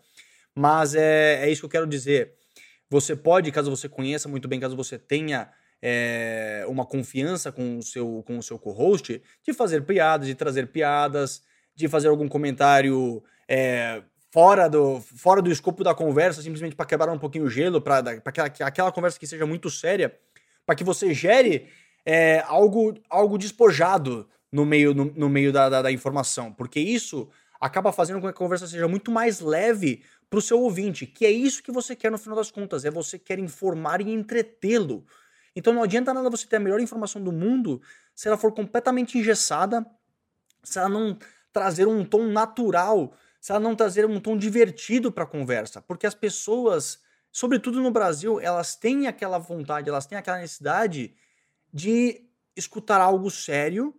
[0.53, 2.35] Mas é, é isso que eu quero dizer.
[2.91, 5.49] Você pode, caso você conheça muito bem, caso você tenha
[5.81, 10.67] é, uma confiança com o seu, com o seu co-host, de fazer piadas, de trazer
[10.73, 16.87] piadas, de fazer algum comentário é, fora, do, fora do escopo da conversa, simplesmente para
[16.87, 20.19] quebrar um pouquinho o gelo, para aquela, aquela conversa que seja muito séria,
[20.65, 21.69] para que você gere
[22.05, 27.29] é, algo, algo despojado no meio, no, no meio da, da, da informação, porque isso
[27.61, 31.27] acaba fazendo com que a conversa seja muito mais leve para o seu ouvinte, que
[31.27, 35.05] é isso que você quer no final das contas, é você quer informar e entretê-lo.
[35.55, 37.83] Então não adianta nada você ter a melhor informação do mundo
[38.15, 39.87] se ela for completamente engessada,
[40.63, 41.19] se ela não
[41.53, 46.07] trazer um tom natural, se ela não trazer um tom divertido para a conversa, porque
[46.07, 47.03] as pessoas,
[47.33, 51.13] sobretudo no Brasil, elas têm aquela vontade, elas têm aquela necessidade
[51.75, 52.25] de
[52.55, 53.93] escutar algo sério,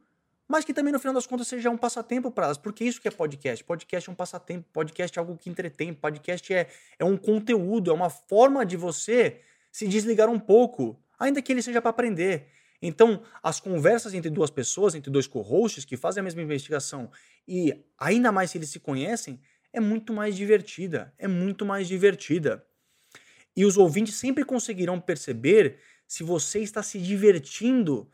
[0.48, 3.08] mas que também no final das contas seja um passatempo para elas, porque isso que
[3.10, 3.62] é podcast.
[3.66, 7.94] Podcast é um passatempo, podcast é algo que entretém, podcast é, é um conteúdo, é
[7.94, 12.48] uma forma de você se desligar um pouco, ainda que ele seja para aprender.
[12.86, 17.10] Então, as conversas entre duas pessoas, entre dois co-hosts que fazem a mesma investigação
[17.48, 19.40] e ainda mais se eles se conhecem,
[19.72, 22.62] é muito mais divertida, é muito mais divertida.
[23.56, 28.12] E os ouvintes sempre conseguirão perceber se você está se divertindo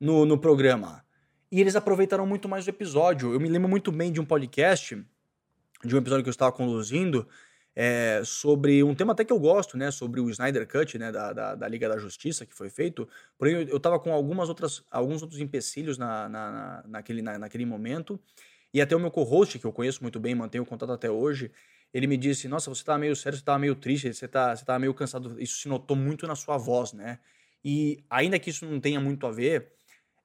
[0.00, 1.04] no, no programa.
[1.52, 3.32] E eles aproveitaram muito mais o episódio.
[3.32, 4.96] Eu me lembro muito bem de um podcast,
[5.84, 7.24] de um episódio que eu estava conduzindo,
[7.80, 9.92] é, sobre um tema até que eu gosto, né?
[9.92, 11.12] Sobre o Snyder Cut, né?
[11.12, 13.08] Da, da, da Liga da Justiça que foi feito.
[13.38, 17.38] Porém, eu, eu tava com algumas outras, alguns outros empecilhos na, na, na naquele, na,
[17.38, 18.20] naquele momento.
[18.74, 21.52] E até o meu co-host, que eu conheço muito bem, mantenho contato até hoje,
[21.94, 24.64] ele me disse: Nossa, você tá meio sério, você tá meio triste, você tá, você
[24.64, 25.40] tá meio cansado.
[25.40, 27.20] Isso se notou muito na sua voz, né?
[27.64, 29.72] E ainda que isso não tenha muito a ver,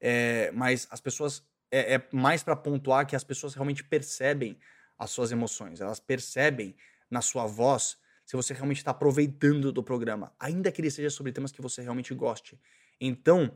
[0.02, 1.44] é, mas as pessoas.
[1.70, 4.58] É, é mais para pontuar que as pessoas realmente percebem
[4.98, 6.76] as suas emoções, elas percebem
[7.14, 11.32] na sua voz se você realmente está aproveitando do programa, ainda que ele seja sobre
[11.32, 12.60] temas que você realmente goste.
[13.00, 13.56] Então,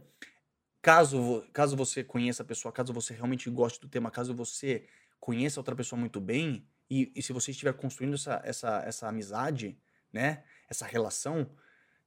[0.81, 4.85] caso, caso você conheça a pessoa, caso você realmente goste do tema, caso você
[5.19, 9.77] conheça outra pessoa muito bem, e, e se você estiver construindo essa, essa, essa amizade,
[10.13, 11.49] né, essa relação,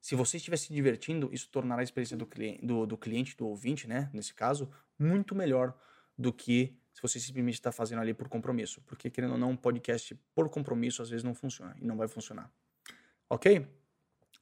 [0.01, 3.47] se você estiver se divertindo, isso tornará a experiência do, cliente, do, do cliente, do
[3.47, 5.75] ouvinte, né, nesse caso, muito melhor
[6.17, 8.81] do que se você simplesmente está fazendo ali por compromisso.
[8.87, 12.09] Porque, querendo ou não, um podcast por compromisso às vezes não funciona e não vai
[12.09, 12.51] funcionar.
[13.29, 13.67] Ok?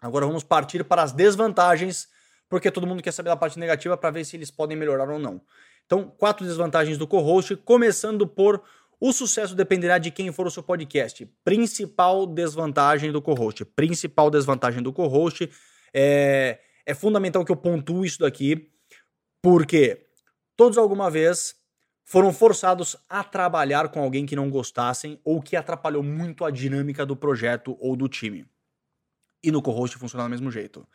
[0.01, 2.09] Agora vamos partir para as desvantagens,
[2.49, 5.19] porque todo mundo quer saber da parte negativa para ver se eles podem melhorar ou
[5.19, 5.41] não.
[5.85, 8.63] Então, quatro desvantagens do co-host, começando por
[9.01, 11.25] o sucesso dependerá de quem for o seu podcast.
[11.45, 13.65] Principal desvantagem do co-host.
[13.65, 15.49] Principal desvantagem do co-host.
[15.95, 18.71] É, é fundamental que eu pontue isso daqui,
[19.41, 20.07] porque
[20.57, 21.55] todos alguma vez
[22.09, 27.05] foram forçados a trabalhar com alguém que não gostassem ou que atrapalhou muito a dinâmica
[27.05, 28.47] do projeto ou do time.
[29.44, 30.88] E no co-host funciona do mesmo jeito.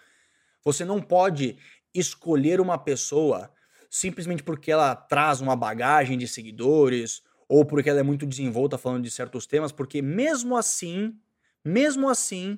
[0.65, 1.55] Você não pode
[1.93, 3.53] escolher uma pessoa
[3.91, 9.03] simplesmente porque ela traz uma bagagem de seguidores ou porque ela é muito desenvolta falando
[9.03, 11.15] de certos temas, porque mesmo assim,
[11.63, 12.57] mesmo assim,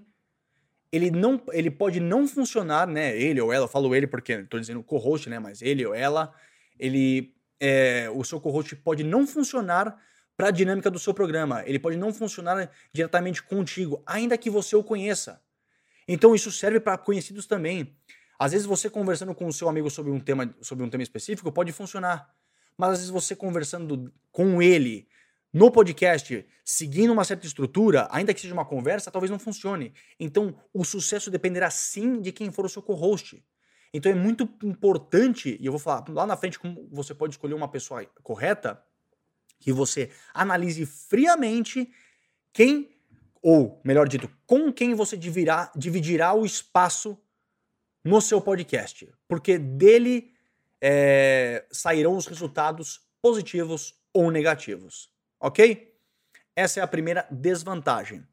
[0.93, 3.19] ele não ele pode não funcionar, né?
[3.19, 5.39] Ele ou ela, eu falo ele porque estou dizendo co-host, né?
[5.39, 6.33] Mas ele ou ela,
[6.79, 9.99] ele é, o seu co-host pode não funcionar
[10.35, 11.63] para a dinâmica do seu programa.
[11.65, 15.41] Ele pode não funcionar diretamente contigo, ainda que você o conheça.
[16.07, 17.95] Então isso serve para conhecidos também.
[18.37, 21.51] Às vezes você conversando com o seu amigo sobre um tema, sobre um tema específico
[21.51, 22.35] pode funcionar
[22.77, 25.07] mas às vezes você conversando com ele
[25.53, 29.93] no podcast, seguindo uma certa estrutura, ainda que seja uma conversa, talvez não funcione.
[30.19, 33.41] Então, o sucesso dependerá sim de quem for o seu co-host.
[33.95, 37.53] Então é muito importante, e eu vou falar lá na frente como você pode escolher
[37.53, 38.84] uma pessoa correta,
[39.58, 41.89] que você analise friamente
[42.51, 42.89] quem,
[43.41, 47.17] ou melhor dito, com quem você dividirá, dividirá o espaço
[48.03, 49.10] no seu podcast.
[49.29, 50.34] Porque dele
[50.81, 55.10] é, sairão os resultados positivos ou negativos.
[55.39, 55.95] Ok?
[56.53, 58.27] Essa é a primeira desvantagem.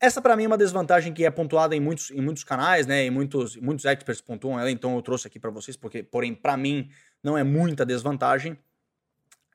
[0.00, 3.04] Essa para mim é uma desvantagem que é pontuada em muitos, em muitos canais, né?
[3.04, 6.56] E muitos, muitos experts pontuam ela, então eu trouxe aqui para vocês, porque, porém, para
[6.56, 6.90] mim
[7.22, 8.58] não é muita desvantagem.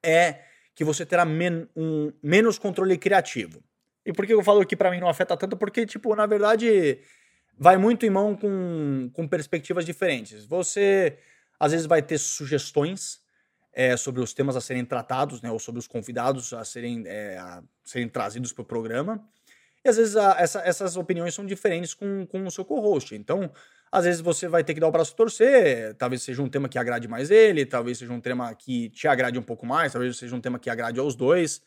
[0.03, 0.43] É
[0.75, 3.63] que você terá men um, menos controle criativo.
[4.05, 5.57] E por que eu falo que para mim não afeta tanto?
[5.57, 6.99] Porque, tipo, na verdade,
[7.57, 10.45] vai muito em mão com, com perspectivas diferentes.
[10.45, 11.17] Você
[11.59, 13.19] às vezes vai ter sugestões
[13.73, 17.37] é, sobre os temas a serem tratados, né, ou sobre os convidados a serem, é,
[17.37, 19.25] a serem trazidos para o programa.
[19.85, 23.13] E às vezes a, essa, essas opiniões são diferentes com, com o seu co-host.
[23.13, 23.51] Então,
[23.91, 26.79] às vezes você vai ter que dar o braço torcer, talvez seja um tema que
[26.79, 30.35] agrade mais ele, talvez seja um tema que te agrade um pouco mais, talvez seja
[30.35, 31.61] um tema que agrade aos dois.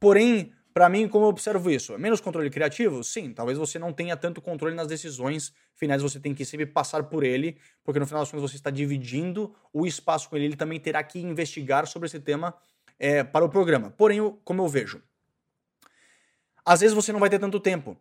[0.00, 1.96] Porém, para mim, como eu observo isso?
[1.98, 3.04] Menos controle criativo?
[3.04, 7.04] Sim, talvez você não tenha tanto controle nas decisões finais, você tem que sempre passar
[7.04, 10.56] por ele, porque no final das contas você está dividindo o espaço com ele, ele
[10.56, 12.54] também terá que investigar sobre esse tema
[12.98, 13.90] é, para o programa.
[13.90, 15.02] Porém, como eu vejo,
[16.64, 17.96] às vezes você não vai ter tanto tempo.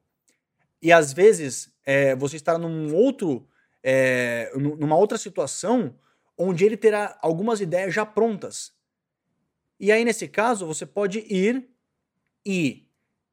[0.82, 3.48] E às vezes é, você estará num outro,
[3.84, 5.96] é, numa outra situação
[6.38, 8.74] onde ele terá algumas ideias já prontas.
[9.80, 11.70] E aí, nesse caso, você pode ir
[12.46, 12.88] e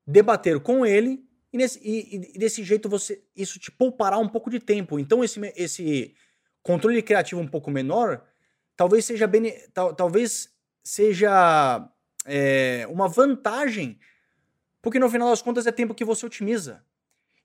[0.06, 4.50] debater com ele e, nesse, e, e, desse jeito você isso te poupará um pouco
[4.50, 4.98] de tempo.
[4.98, 6.14] Então esse, esse
[6.62, 8.22] controle criativo um pouco menor
[8.76, 10.50] talvez seja bem, tal, talvez
[10.84, 11.90] seja
[12.24, 13.98] é, uma vantagem,
[14.80, 16.84] porque no final das contas é tempo que você otimiza.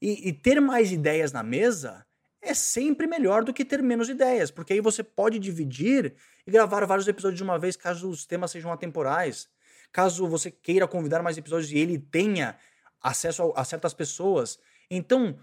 [0.02, 2.06] E, e ter mais ideias na mesa
[2.42, 6.14] é sempre melhor do que ter menos ideias, porque aí você pode dividir
[6.46, 9.50] e gravar vários episódios de uma vez, caso os temas sejam atemporais.
[9.92, 12.58] Caso você queira convidar mais episódios e ele tenha
[13.02, 14.60] acesso a, a certas pessoas.
[14.90, 15.38] Então,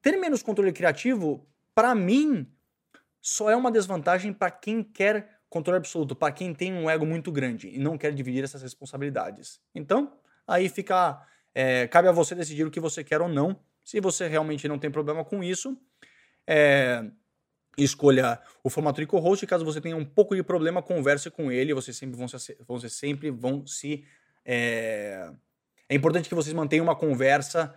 [0.00, 2.46] ter menos controle criativo, para mim,
[3.20, 7.32] só é uma desvantagem para quem quer controle absoluto, para quem tem um ego muito
[7.32, 9.60] grande e não quer dividir essas responsabilidades.
[9.74, 10.12] Então,
[10.46, 11.20] aí fica.
[11.54, 13.58] É, cabe a você decidir o que você quer ou não.
[13.84, 15.78] Se você realmente não tem problema com isso,
[16.46, 17.04] é,
[17.78, 19.46] escolha o formato de co-host.
[19.46, 21.74] Caso você tenha um pouco de problema, converse com ele.
[21.74, 24.04] Vocês sempre vão se, vocês sempre vão se
[24.44, 25.30] é,
[25.88, 27.74] é importante que vocês mantenham uma conversa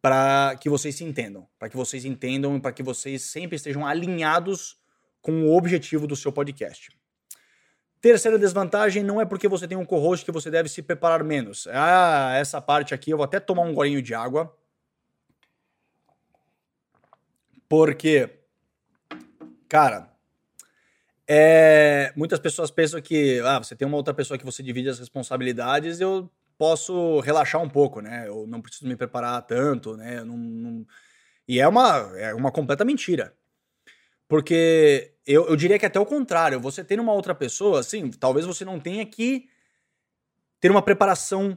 [0.00, 3.86] para que vocês se entendam, para que vocês entendam e para que vocês sempre estejam
[3.86, 4.80] alinhados
[5.20, 6.97] com o objetivo do seu podcast.
[8.00, 11.66] Terceira desvantagem não é porque você tem um co-host que você deve se preparar menos.
[11.70, 14.54] Ah, essa parte aqui eu vou até tomar um golinho de água.
[17.68, 18.30] Porque,
[19.68, 20.10] cara,
[21.26, 24.98] é, muitas pessoas pensam que ah, você tem uma outra pessoa que você divide as
[24.98, 28.26] responsabilidades, eu posso relaxar um pouco, né?
[28.26, 30.24] Eu não preciso me preparar tanto, né?
[30.24, 30.86] Não, não...
[31.46, 33.34] E é uma, é uma completa mentira.
[34.28, 38.46] Porque eu, eu diria que até o contrário, você ter uma outra pessoa, assim, talvez
[38.46, 39.48] você não tenha que
[40.60, 41.56] ter uma preparação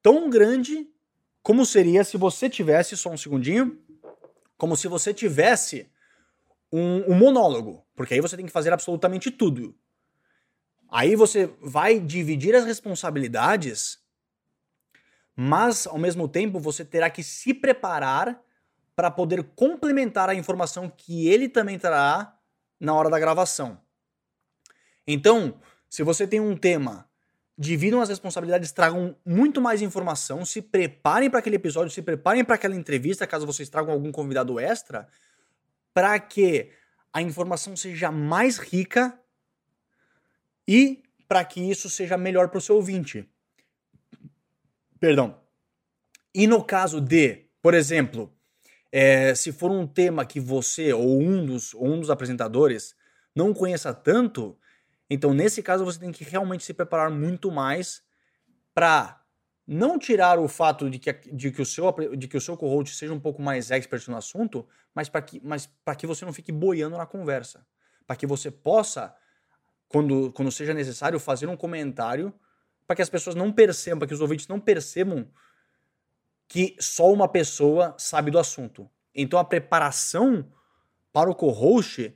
[0.00, 0.88] tão grande
[1.42, 3.78] como seria se você tivesse, só um segundinho,
[4.56, 5.90] como se você tivesse
[6.72, 7.84] um, um monólogo.
[7.96, 9.76] Porque aí você tem que fazer absolutamente tudo.
[10.90, 13.98] Aí você vai dividir as responsabilidades
[15.40, 18.42] mas ao mesmo tempo você terá que se preparar
[18.98, 22.36] para poder complementar a informação que ele também trará
[22.80, 23.80] na hora da gravação.
[25.06, 27.08] Então, se você tem um tema,
[27.56, 32.56] dividam as responsabilidades, tragam muito mais informação, se preparem para aquele episódio, se preparem para
[32.56, 35.06] aquela entrevista, caso vocês tragam algum convidado extra,
[35.94, 36.72] para que
[37.12, 39.16] a informação seja mais rica
[40.66, 43.24] e para que isso seja melhor para o seu ouvinte.
[44.98, 45.40] Perdão.
[46.34, 48.36] E no caso de, por exemplo,
[48.90, 52.94] é, se for um tema que você ou um dos, ou um dos apresentadores
[53.34, 54.58] não conheça tanto,
[55.08, 58.02] então nesse caso você tem que realmente se preparar muito mais
[58.74, 59.22] para
[59.66, 62.94] não tirar o fato de que, de que o seu, de que o seu co-host
[62.94, 66.50] seja um pouco mais expert no assunto, mas para que, mas que você não fique
[66.50, 67.66] boiando na conversa.
[68.06, 69.14] Para que você possa,
[69.86, 72.32] quando, quando seja necessário, fazer um comentário
[72.86, 75.28] para que as pessoas não percebam, para que os ouvintes não percebam
[76.48, 78.90] que só uma pessoa sabe do assunto.
[79.14, 80.50] Então a preparação
[81.12, 82.14] para o co-host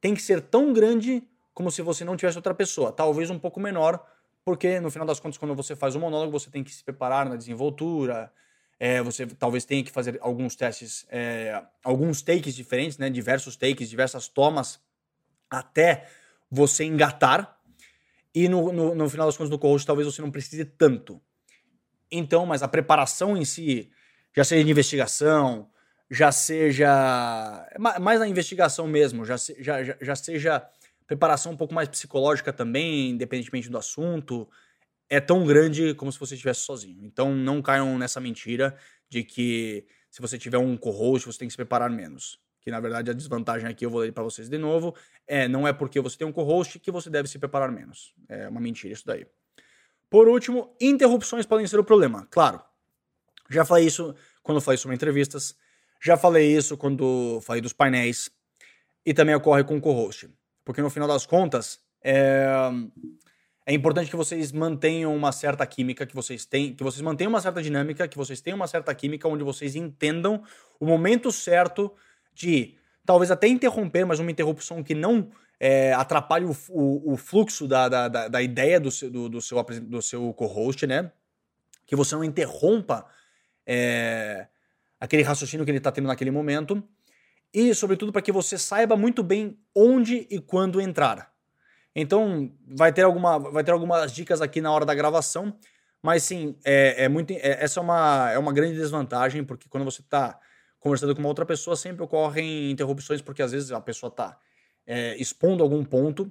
[0.00, 1.22] tem que ser tão grande
[1.54, 4.04] como se você não tivesse outra pessoa, talvez um pouco menor,
[4.44, 7.28] porque no final das contas, quando você faz um monólogo, você tem que se preparar
[7.28, 8.32] na desenvoltura,
[8.80, 13.88] é, você talvez tenha que fazer alguns testes, é, alguns takes diferentes, né, diversos takes,
[13.88, 14.80] diversas tomas,
[15.48, 16.08] até
[16.50, 17.58] você engatar.
[18.34, 21.20] E no, no, no final das contas, no co-host, talvez você não precise tanto.
[22.12, 23.90] Então, mas a preparação em si,
[24.36, 25.68] já seja de investigação,
[26.10, 26.88] já seja.
[28.00, 30.68] Mais na investigação mesmo, já, já, já, já seja
[31.06, 34.48] preparação um pouco mais psicológica também, independentemente do assunto,
[35.08, 37.04] é tão grande como se você estivesse sozinho.
[37.04, 38.76] Então não caiam nessa mentira
[39.08, 42.80] de que se você tiver um co-host, você tem que se preparar menos que na
[42.80, 44.94] verdade a desvantagem aqui eu vou ler para vocês de novo,
[45.26, 48.14] é não é porque você tem um co-host que você deve se preparar menos.
[48.28, 49.26] É uma mentira isso daí.
[50.12, 52.28] Por último, interrupções podem ser o problema.
[52.30, 52.60] Claro,
[53.48, 55.56] já falei isso quando falei sobre entrevistas,
[56.02, 58.30] já falei isso quando falei dos painéis,
[59.06, 60.28] e também ocorre com o co-host.
[60.66, 62.46] Porque no final das contas, é,
[63.64, 67.40] é importante que vocês mantenham uma certa química, que vocês têm, que vocês mantenham uma
[67.40, 70.42] certa dinâmica, que vocês tenham uma certa química onde vocês entendam
[70.78, 71.90] o momento certo
[72.34, 75.30] de talvez até interromper, mas uma interrupção que não
[75.64, 79.40] é, atrapalhe o, o, o fluxo da, da, da, da, ideia do seu, do, do
[79.40, 81.12] seu, do seu co-host, né?
[81.86, 83.06] Que você não interrompa
[83.64, 84.48] é,
[84.98, 86.82] aquele raciocínio que ele está tendo naquele momento.
[87.54, 91.32] E, sobretudo, para que você saiba muito bem onde e quando entrar.
[91.94, 95.56] Então, vai ter, alguma, vai ter algumas dicas aqui na hora da gravação,
[96.02, 99.84] mas sim, é, é muito, é, essa é uma, é uma grande desvantagem, porque quando
[99.84, 100.40] você está
[100.80, 104.36] conversando com uma outra pessoa, sempre ocorrem interrupções, porque às vezes a pessoa está
[104.86, 106.30] é, expondo algum ponto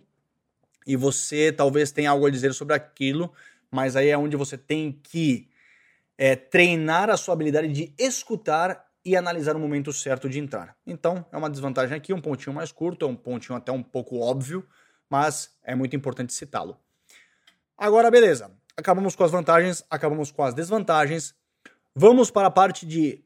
[0.85, 3.31] e você talvez tenha algo a dizer sobre aquilo,
[3.69, 5.49] mas aí é onde você tem que
[6.17, 10.75] é, treinar a sua habilidade de escutar e analisar o momento certo de entrar.
[10.85, 14.19] Então, é uma desvantagem aqui, um pontinho mais curto, é um pontinho até um pouco
[14.19, 14.67] óbvio,
[15.09, 16.77] mas é muito importante citá-lo.
[17.77, 18.51] Agora, beleza.
[18.77, 21.35] Acabamos com as vantagens, acabamos com as desvantagens.
[21.95, 23.23] Vamos para a parte de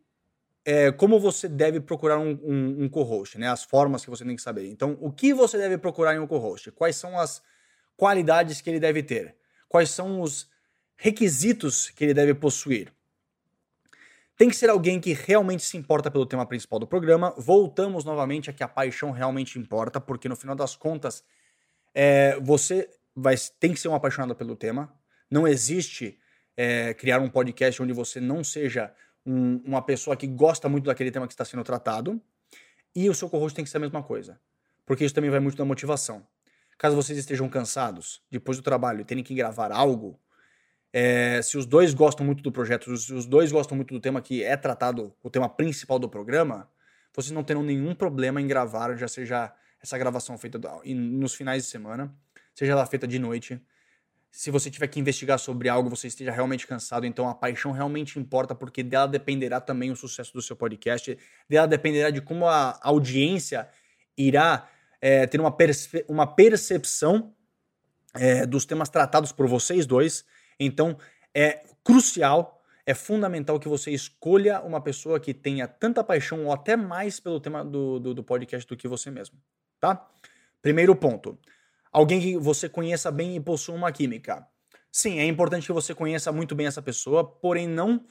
[0.66, 3.47] é, como você deve procurar um, um, um co-host, né?
[3.47, 4.68] As formas que você tem que saber.
[4.68, 6.72] Então, o que você deve procurar em um co-host?
[6.72, 7.41] Quais são as
[7.95, 9.36] qualidades que ele deve ter?
[9.70, 10.49] Quais são os
[10.95, 12.91] requisitos que ele deve possuir?
[14.36, 17.34] Tem que ser alguém que realmente se importa pelo tema principal do programa.
[17.38, 21.24] Voltamos novamente a que a paixão realmente importa, porque no final das contas,
[21.93, 24.91] é, você vai, tem que ser um apaixonado pelo tema.
[25.30, 26.20] Não existe
[26.57, 28.91] é, criar um podcast onde você não seja
[29.26, 32.22] um, uma pessoa que gosta muito daquele tema que está sendo tratado.
[32.96, 34.40] E o seu co-host tem que ser a mesma coisa.
[34.86, 36.26] Porque isso também vai muito da motivação.
[36.78, 40.20] Caso vocês estejam cansados depois do trabalho e terem que gravar algo,
[40.92, 44.22] é, se os dois gostam muito do projeto, se os dois gostam muito do tema
[44.22, 46.70] que é tratado, o tema principal do programa,
[47.14, 51.70] vocês não terão nenhum problema em gravar, já seja essa gravação feita nos finais de
[51.70, 52.14] semana,
[52.54, 53.62] seja ela feita de noite.
[54.36, 58.20] Se você tiver que investigar sobre algo, você esteja realmente cansado, então a paixão realmente
[58.20, 61.18] importa, porque dela dependerá também o sucesso do seu podcast,
[61.48, 63.70] dela dependerá de como a audiência
[64.18, 64.68] irá
[65.00, 67.34] é, ter uma, perce uma percepção
[68.14, 70.26] é, dos temas tratados por vocês dois
[70.60, 70.98] então,
[71.34, 76.76] é crucial, é fundamental que você escolha uma pessoa que tenha tanta paixão ou até
[76.76, 79.40] mais pelo tema do, do, do podcast do que você mesmo,
[79.80, 80.06] tá?
[80.62, 81.40] Primeiro ponto.
[81.96, 84.46] Alguém que você conheça bem e possua uma química.
[84.91, 88.06] Sim, é importante que você conheça muito bem essa pessoa, porém não,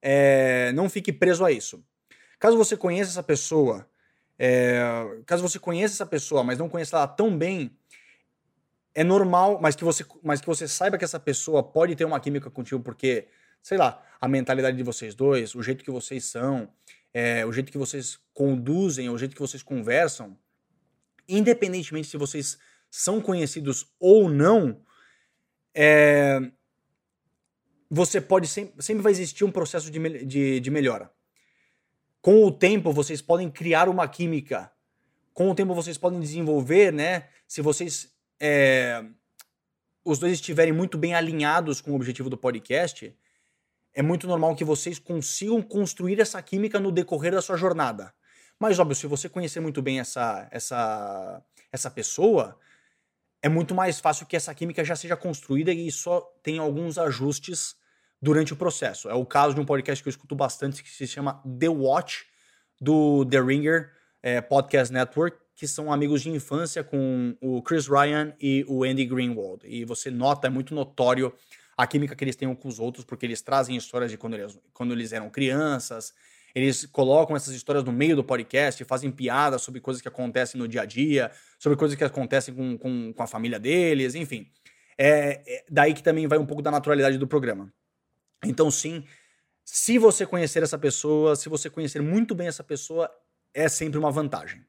[0.00, 1.84] é, não fique preso a isso.
[2.40, 3.86] Caso você conheça essa pessoa,
[4.38, 4.80] é,
[5.26, 7.76] caso você conheça essa pessoa, mas não conheça ela tão bem,
[8.94, 12.18] é normal, mas que você, mas que você saiba que essa pessoa pode ter uma
[12.18, 13.28] química contigo porque,
[13.62, 16.72] sei lá, a mentalidade de vocês dois, o jeito que vocês são,
[17.12, 20.38] é, o jeito que vocês conduzem, o jeito que vocês conversam,
[21.28, 22.58] independentemente se vocês
[22.90, 24.82] são conhecidos ou não,
[25.74, 26.40] é,
[27.90, 31.10] você pode sempre, sempre vai existir um processo de, de, de melhora.
[32.20, 34.72] Com o tempo, vocês podem criar uma química.
[35.32, 37.28] Com o tempo, vocês podem desenvolver, né?
[37.46, 39.04] Se vocês é,
[40.04, 43.14] os dois estiverem muito bem alinhados com o objetivo do podcast,
[43.92, 48.14] é muito normal que vocês consigam construir essa química no decorrer da sua jornada.
[48.58, 52.58] Mas, óbvio, se você conhecer muito bem essa, essa, essa pessoa,
[53.42, 57.76] é muito mais fácil que essa química já seja construída e só tenha alguns ajustes
[58.20, 59.08] durante o processo.
[59.08, 62.26] É o caso de um podcast que eu escuto bastante que se chama The Watch,
[62.80, 68.34] do The Ringer é, Podcast Network, que são amigos de infância com o Chris Ryan
[68.40, 69.62] e o Andy Greenwald.
[69.64, 71.32] E você nota, é muito notório
[71.76, 74.58] a química que eles têm com os outros, porque eles trazem histórias de quando eles,
[74.72, 76.14] quando eles eram crianças,
[76.56, 80.66] eles colocam essas histórias no meio do podcast, fazem piadas sobre coisas que acontecem no
[80.66, 84.50] dia a dia, sobre coisas que acontecem com, com, com a família deles, enfim.
[84.96, 87.70] É, é daí que também vai um pouco da naturalidade do programa.
[88.42, 89.04] Então, sim,
[89.62, 93.10] se você conhecer essa pessoa, se você conhecer muito bem essa pessoa,
[93.52, 94.64] é sempre uma vantagem.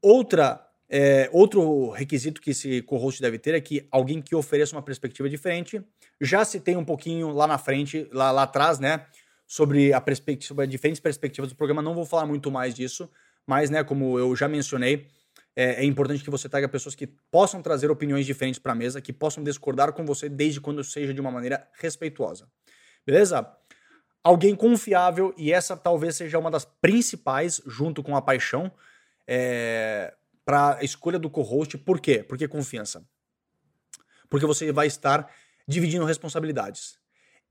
[0.00, 4.82] Outra, é, outro requisito que esse co-host deve ter é que alguém que ofereça uma
[4.82, 5.84] perspectiva diferente.
[6.18, 9.06] Já citei um pouquinho lá na frente, lá, lá atrás, né?
[9.52, 11.82] Sobre, a perspectiva, sobre diferentes perspectivas do programa.
[11.82, 13.10] Não vou falar muito mais disso,
[13.46, 15.06] mas, né, como eu já mencionei,
[15.54, 18.98] é, é importante que você traga pessoas que possam trazer opiniões diferentes para a mesa,
[19.02, 22.48] que possam discordar com você desde quando seja de uma maneira respeituosa.
[23.04, 23.46] Beleza?
[24.24, 28.72] Alguém confiável, e essa talvez seja uma das principais, junto com a paixão,
[29.26, 30.14] é,
[30.46, 31.76] para a escolha do co-host.
[31.76, 32.24] Por quê?
[32.26, 33.06] Porque confiança.
[34.30, 35.30] Porque você vai estar
[35.68, 37.01] dividindo responsabilidades.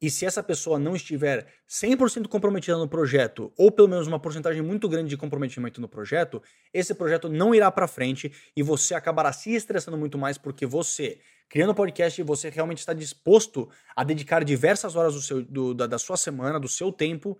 [0.02, 4.62] E se essa pessoa não estiver 100% comprometida no projeto, ou pelo menos uma porcentagem
[4.62, 6.42] muito grande de comprometimento no projeto,
[6.74, 11.20] esse projeto não irá para frente e você acabará se estressando muito mais porque você,
[11.48, 16.00] criando podcast, você realmente está disposto a dedicar diversas horas do seu, do, da, da
[16.00, 17.38] sua semana, do seu tempo,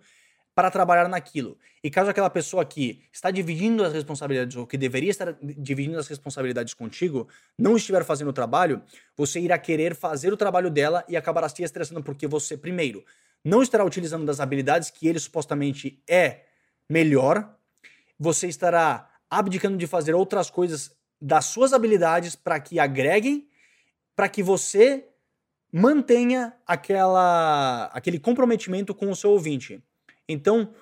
[0.54, 1.56] para trabalhar naquilo.
[1.82, 6.06] E caso aquela pessoa que está dividindo as responsabilidades, ou que deveria estar dividindo as
[6.06, 7.26] responsabilidades contigo,
[7.58, 8.82] não estiver fazendo o trabalho,
[9.16, 13.04] você irá querer fazer o trabalho dela e acabará se estressando porque você, primeiro,
[13.44, 16.44] não estará utilizando das habilidades que ele supostamente é
[16.88, 17.56] melhor,
[18.18, 23.48] você estará abdicando de fazer outras coisas das suas habilidades para que agreguem,
[24.14, 25.08] para que você
[25.72, 29.82] mantenha aquela, aquele comprometimento com o seu ouvinte.
[30.32, 30.74] Então,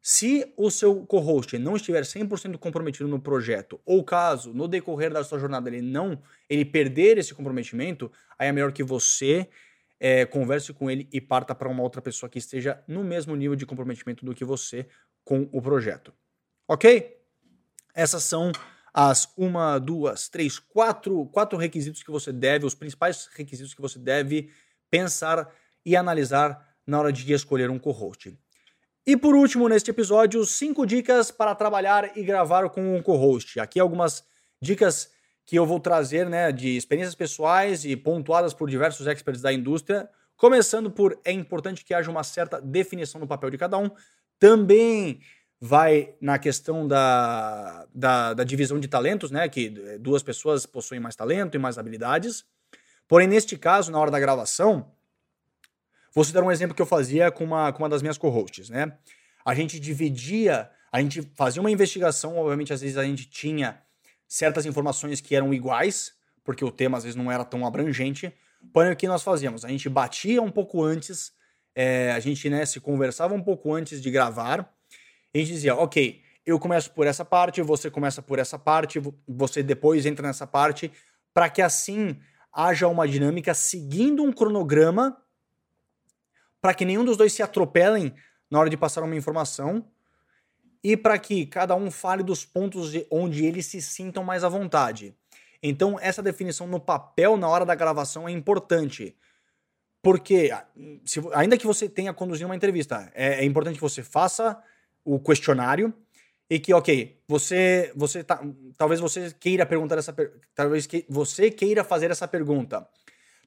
[0.00, 5.24] se o seu co-host não estiver 100% comprometido no projeto, ou caso no decorrer da
[5.24, 9.48] sua jornada ele não, ele perder esse comprometimento, aí é melhor que você
[10.00, 13.56] é, converse com ele e parta para uma outra pessoa que esteja no mesmo nível
[13.56, 14.86] de comprometimento do que você
[15.24, 16.12] com o projeto.
[16.66, 17.16] Ok?
[17.94, 18.52] Essas são
[18.94, 23.98] as uma, duas, três, quatro, quatro requisitos que você deve, os principais requisitos que você
[23.98, 24.50] deve
[24.90, 25.52] pensar
[25.84, 28.36] e analisar na hora de escolher um co-host.
[29.08, 33.58] E por último, neste episódio, cinco dicas para trabalhar e gravar com um co-host.
[33.58, 34.22] Aqui algumas
[34.60, 35.10] dicas
[35.46, 40.10] que eu vou trazer, né, de experiências pessoais e pontuadas por diversos experts da indústria.
[40.36, 43.90] Começando por é importante que haja uma certa definição do papel de cada um.
[44.38, 45.20] Também
[45.58, 49.48] vai na questão da, da, da, divisão de talentos, né?
[49.48, 52.44] Que duas pessoas possuem mais talento e mais habilidades.
[53.08, 54.92] Porém, neste caso, na hora da gravação,
[56.14, 58.96] vou citar um exemplo que eu fazia com uma, com uma das minhas co-hosts, né?
[59.44, 63.80] A gente dividia, a gente fazia uma investigação, obviamente, às vezes a gente tinha
[64.26, 66.12] certas informações que eram iguais,
[66.44, 68.32] porque o tema às vezes não era tão abrangente.
[68.72, 69.64] Porém, o que nós fazíamos?
[69.64, 71.32] A gente batia um pouco antes,
[71.74, 74.68] é, a gente né, se conversava um pouco antes de gravar
[75.34, 79.62] a gente dizia, ok, eu começo por essa parte, você começa por essa parte, você
[79.62, 80.90] depois entra nessa parte,
[81.34, 82.18] para que assim
[82.52, 85.16] haja uma dinâmica seguindo um cronograma,
[86.60, 88.14] para que nenhum dos dois se atropelem
[88.50, 89.84] na hora de passar uma informação
[90.82, 95.14] e para que cada um fale dos pontos onde eles se sintam mais à vontade.
[95.62, 99.16] Então, essa definição no papel na hora da gravação é importante.
[100.00, 100.50] Porque,
[101.04, 104.56] se, ainda que você tenha conduzido uma entrevista, é, é importante que você faça
[105.04, 105.92] o questionário
[106.48, 108.40] e que, ok, você, você tá,
[108.76, 110.14] talvez você queira perguntar essa,
[110.54, 112.88] talvez que, você queira fazer essa pergunta.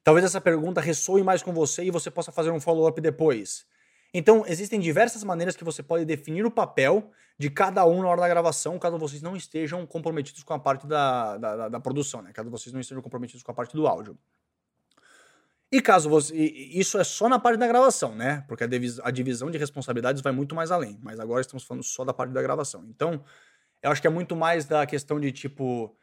[0.04, 3.66] Talvez essa pergunta ressoe mais com você e você possa fazer um follow-up depois.
[4.14, 8.20] Então, existem diversas maneiras que você pode definir o papel de cada um na hora
[8.20, 12.30] da gravação, caso vocês não estejam comprometidos com a parte da, da, da, produção, né?
[12.32, 14.18] Caso vocês não estejam comprometidos com a parte do áudio.
[15.70, 16.36] E caso você.
[16.36, 18.44] Isso é só na parte da gravação, né?
[18.46, 20.98] Porque a, divisão de responsabilidades vai muito mais além.
[21.02, 22.84] Mas agora estamos falando só da parte da gravação.
[22.90, 23.24] Então,
[23.82, 25.96] eu acho que é muito mais da questão de tipo.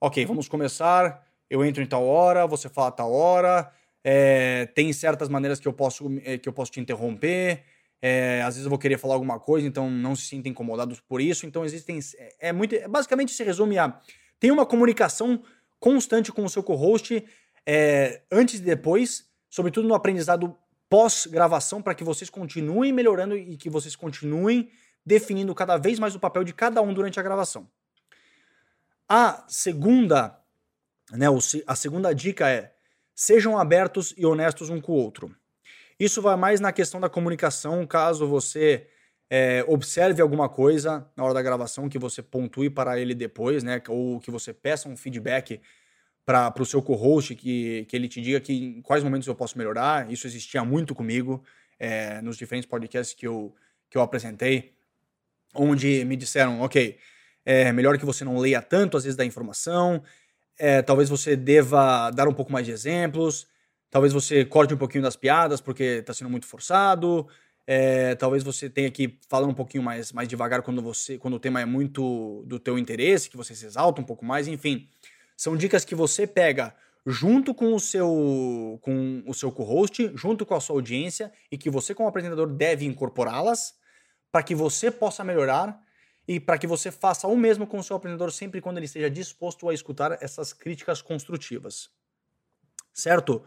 [0.00, 1.24] Ok, vamos começar.
[1.54, 3.70] Eu entro em tal hora, você fala tal hora.
[4.02, 7.62] É, tem certas maneiras que eu posso, é, que eu posso te interromper.
[8.02, 11.20] É, às vezes eu vou querer falar alguma coisa, então não se sinta incomodados por
[11.20, 11.46] isso.
[11.46, 12.00] Então existem.
[12.18, 12.76] É, é muito.
[12.88, 14.00] Basicamente se resume a.
[14.40, 15.44] Tem uma comunicação
[15.78, 17.24] constante com o seu co-host
[17.64, 20.58] é, antes e depois, sobretudo no aprendizado
[20.90, 24.70] pós-gravação, para que vocês continuem melhorando e que vocês continuem
[25.06, 27.70] definindo cada vez mais o papel de cada um durante a gravação.
[29.08, 30.43] A segunda,
[31.16, 31.26] né,
[31.66, 32.72] a segunda dica é
[33.14, 35.34] sejam abertos e honestos um com o outro.
[35.98, 38.88] Isso vai mais na questão da comunicação, caso você
[39.30, 43.80] é, observe alguma coisa na hora da gravação que você pontue para ele depois, né?
[43.88, 45.60] Ou que você peça um feedback
[46.24, 49.56] para o seu co-host, que, que ele te diga que em quais momentos eu posso
[49.58, 50.10] melhorar.
[50.10, 51.44] Isso existia muito comigo
[51.78, 53.54] é, nos diferentes podcasts que eu,
[53.90, 54.72] que eu apresentei,
[55.54, 56.98] onde me disseram, ok,
[57.44, 60.02] é melhor que você não leia tanto às vezes da informação,
[60.58, 63.46] é, talvez você deva dar um pouco mais de exemplos,
[63.90, 67.26] talvez você corte um pouquinho das piadas porque está sendo muito forçado,
[67.66, 71.40] é, talvez você tenha que falar um pouquinho mais, mais devagar quando você quando o
[71.40, 74.88] tema é muito do teu interesse, que você se exalta um pouco mais, enfim.
[75.36, 76.74] São dicas que você pega
[77.06, 81.70] junto com o seu com o seu co-host, junto com a sua audiência e que
[81.70, 83.74] você como apresentador deve incorporá-las
[84.30, 85.80] para que você possa melhorar
[86.26, 89.10] e para que você faça o mesmo com o seu apresentador sempre quando ele esteja
[89.10, 91.90] disposto a escutar essas críticas construtivas.
[92.92, 93.42] Certo?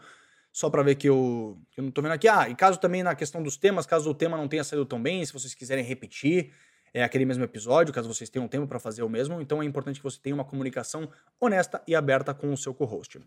[0.52, 2.28] Só para ver que eu, que eu não estou vendo aqui.
[2.28, 5.00] Ah, e caso também na questão dos temas, caso o tema não tenha saído tão
[5.00, 6.52] bem, se vocês quiserem repetir,
[6.92, 9.40] é aquele mesmo episódio, caso vocês tenham tempo para fazer o mesmo.
[9.40, 11.08] Então é importante que você tenha uma comunicação
[11.40, 13.20] honesta e aberta com o seu co-host.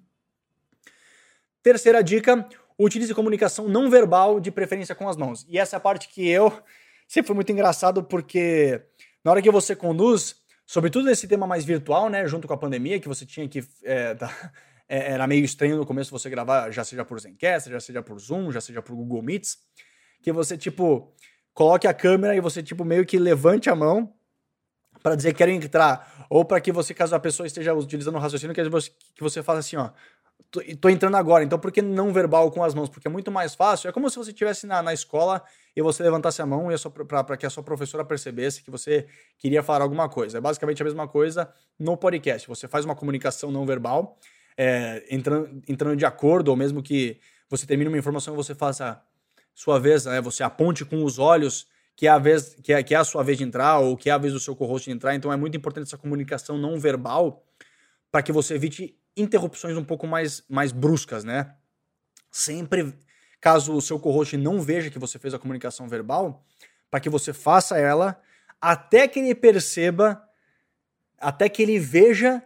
[1.61, 2.47] Terceira dica:
[2.77, 5.45] utilize comunicação não verbal, de preferência com as mãos.
[5.47, 6.51] E essa é a parte que eu
[7.07, 8.81] sempre foi muito engraçado, porque
[9.23, 12.99] na hora que você conduz, sobretudo nesse tema mais virtual, né, junto com a pandemia,
[12.99, 13.63] que você tinha que.
[13.83, 14.51] É, tá,
[14.87, 18.19] é, era meio estranho no começo você gravar, já seja por Zencast, já seja por
[18.19, 19.57] Zoom, já seja por Google Meets,
[20.21, 21.15] que você, tipo,
[21.53, 24.13] coloque a câmera e você, tipo, meio que levante a mão
[25.01, 26.27] para dizer que quero entrar.
[26.29, 29.41] Ou para que você, caso a pessoa esteja utilizando o raciocínio, que você, que você
[29.47, 29.91] assim, ó.
[30.49, 32.89] Tô, entrando agora, então por que não verbal com as mãos?
[32.89, 33.89] Porque é muito mais fácil.
[33.89, 35.43] É como se você estivesse na, na escola
[35.75, 36.67] e você levantasse a mão
[37.25, 40.37] para que a sua professora percebesse que você queria falar alguma coisa.
[40.37, 42.47] É basicamente a mesma coisa no podcast.
[42.47, 44.17] Você faz uma comunicação não verbal,
[44.57, 47.19] é, entrando, entrando de acordo, ou mesmo que
[47.49, 49.01] você termine uma informação e você faça
[49.53, 52.95] sua vez, né, você aponte com os olhos que é a vez que é, que
[52.95, 55.13] é a sua vez de entrar ou que é a vez do seu co-host entrar.
[55.13, 57.43] Então é muito importante essa comunicação não verbal
[58.11, 61.55] para que você evite interrupções um pouco mais, mais bruscas, né?
[62.29, 62.93] Sempre,
[63.39, 66.45] caso o seu co-host não veja que você fez a comunicação verbal,
[66.89, 68.21] para que você faça ela
[68.59, 70.21] até que ele perceba,
[71.19, 72.43] até que ele veja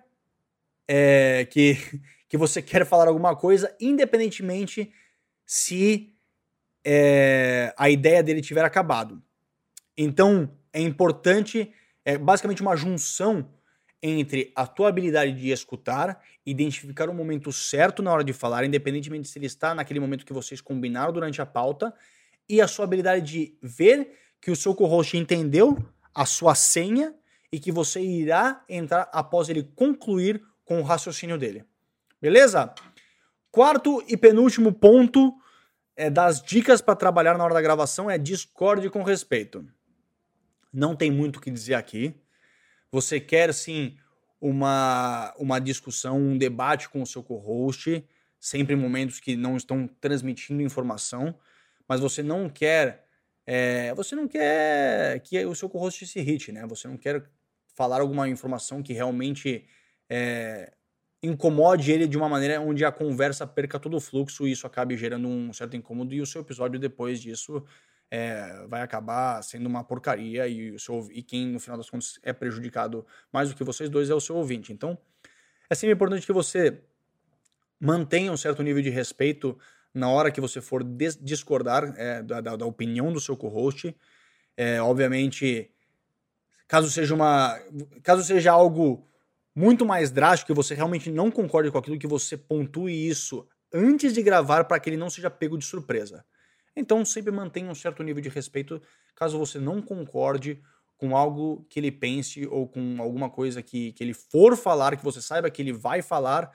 [0.88, 1.78] é, que,
[2.30, 4.92] que você quer falar alguma coisa, independentemente
[5.46, 6.14] se
[6.84, 9.22] é, a ideia dele tiver acabado.
[9.98, 11.72] Então, é importante,
[12.04, 13.50] é basicamente uma junção
[14.08, 19.28] entre a tua habilidade de escutar, identificar o momento certo na hora de falar, independentemente
[19.28, 21.92] se ele está naquele momento que vocês combinaram durante a pauta,
[22.48, 25.76] e a sua habilidade de ver que o seu co-host entendeu
[26.14, 27.16] a sua senha
[27.52, 31.66] e que você irá entrar após ele concluir com o raciocínio dele.
[32.22, 32.72] Beleza?
[33.50, 35.34] Quarto e penúltimo ponto
[35.96, 39.66] é, das dicas para trabalhar na hora da gravação é discorde com respeito.
[40.72, 42.14] Não tem muito o que dizer aqui.
[42.96, 43.98] Você quer sim
[44.40, 48.06] uma, uma discussão, um debate com o seu co-host,
[48.40, 51.38] sempre em momentos que não estão transmitindo informação,
[51.90, 53.04] mas você não quer
[53.46, 56.66] é, você não quer que o seu co-host se irrite, né?
[56.68, 57.30] Você não quer
[57.76, 59.66] falar alguma informação que realmente
[60.10, 60.72] é,
[61.22, 64.96] incomode ele de uma maneira onde a conversa perca todo o fluxo e isso acabe
[64.96, 67.62] gerando um certo incômodo e o seu episódio depois disso
[68.10, 72.32] é, vai acabar sendo uma porcaria e, seu, e quem no final das contas é
[72.32, 74.72] prejudicado mais do que vocês dois é o seu ouvinte.
[74.72, 74.98] Então
[75.70, 76.82] é sempre importante que você
[77.80, 79.58] mantenha um certo nível de respeito
[79.94, 80.84] na hora que você for
[81.22, 83.96] discordar é, da, da, da, opinião do seu co-host.
[84.58, 85.72] É, obviamente,
[86.68, 87.58] caso seja uma.
[88.04, 89.08] Caso seja algo
[89.56, 94.14] muito mais drástico, que você realmente não concorde com aquilo, que você pontue isso antes
[94.14, 96.26] de gravar para que ele não seja pego de surpresa.
[96.76, 98.82] Então, sempre mantenha um certo nível de respeito
[99.16, 100.62] caso você não concorde
[100.98, 105.04] com algo que ele pense ou com alguma coisa que, que ele for falar, que
[105.04, 106.52] você saiba que ele vai falar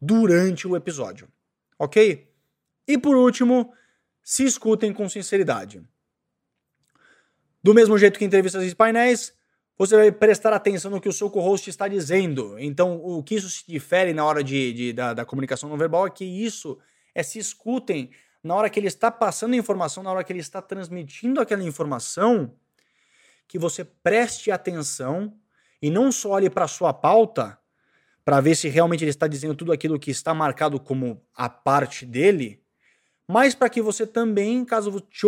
[0.00, 1.28] durante o episódio.
[1.78, 2.30] Ok?
[2.86, 3.72] E por último,
[4.22, 5.82] se escutem com sinceridade.
[7.62, 9.34] Do mesmo jeito que entrevistas e painéis,
[9.76, 12.58] você vai prestar atenção no que o seu co-host está dizendo.
[12.58, 16.06] Então, o que isso se difere na hora de, de da, da, comunicação não verbal
[16.06, 16.78] é que isso
[17.14, 18.10] é se escutem
[18.48, 21.62] na hora que ele está passando a informação, na hora que ele está transmitindo aquela
[21.62, 22.54] informação,
[23.46, 25.34] que você preste atenção
[25.82, 27.58] e não só olhe para a sua pauta
[28.24, 32.06] para ver se realmente ele está dizendo tudo aquilo que está marcado como a parte
[32.06, 32.62] dele,
[33.26, 35.26] mas para que você também, caso, te,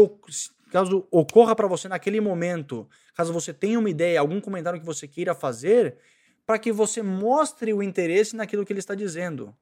[0.71, 5.07] caso ocorra para você naquele momento, caso você tenha uma ideia, algum comentário que você
[5.07, 5.99] queira fazer,
[6.47, 9.55] para que você mostre o interesse naquilo que ele está dizendo.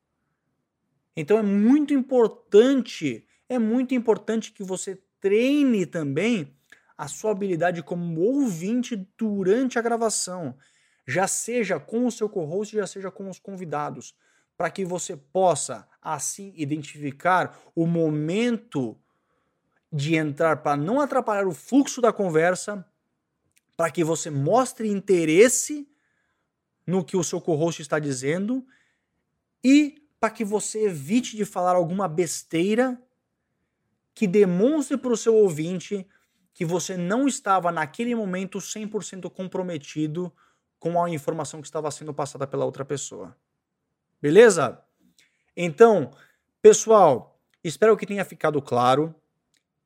[1.16, 6.54] Então é muito importante, é muito importante que você treine também
[6.96, 10.56] a sua habilidade como ouvinte durante a gravação,
[11.06, 14.14] já seja com o seu co-host, já seja com os convidados
[14.56, 18.98] para que você possa assim identificar o momento
[19.90, 22.84] de entrar para não atrapalhar o fluxo da conversa,
[23.76, 25.88] para que você mostre interesse
[26.84, 28.66] no que o seu co-host está dizendo
[29.62, 33.00] e para que você evite de falar alguma besteira
[34.18, 36.04] que demonstre para o seu ouvinte
[36.52, 40.34] que você não estava naquele momento 100% comprometido
[40.76, 43.36] com a informação que estava sendo passada pela outra pessoa.
[44.20, 44.82] Beleza?
[45.56, 46.10] Então,
[46.60, 49.14] pessoal, espero que tenha ficado claro.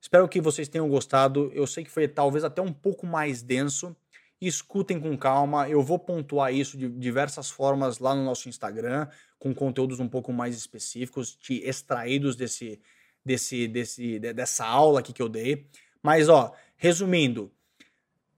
[0.01, 1.51] Espero que vocês tenham gostado.
[1.53, 3.95] Eu sei que foi talvez até um pouco mais denso.
[4.41, 5.69] Escutem com calma.
[5.69, 9.09] Eu vou pontuar isso de diversas formas lá no nosso Instagram,
[9.39, 12.81] com conteúdos um pouco mais específicos, te extraídos desse,
[13.25, 15.69] desse, desse, dessa aula aqui que eu dei.
[16.03, 17.53] Mas, ó, resumindo,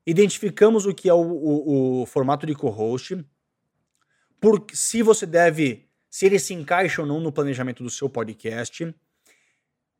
[0.07, 3.25] identificamos o que é o, o, o formato de co-host,
[4.73, 8.95] se você deve, se ele se encaixa ou não no planejamento do seu podcast.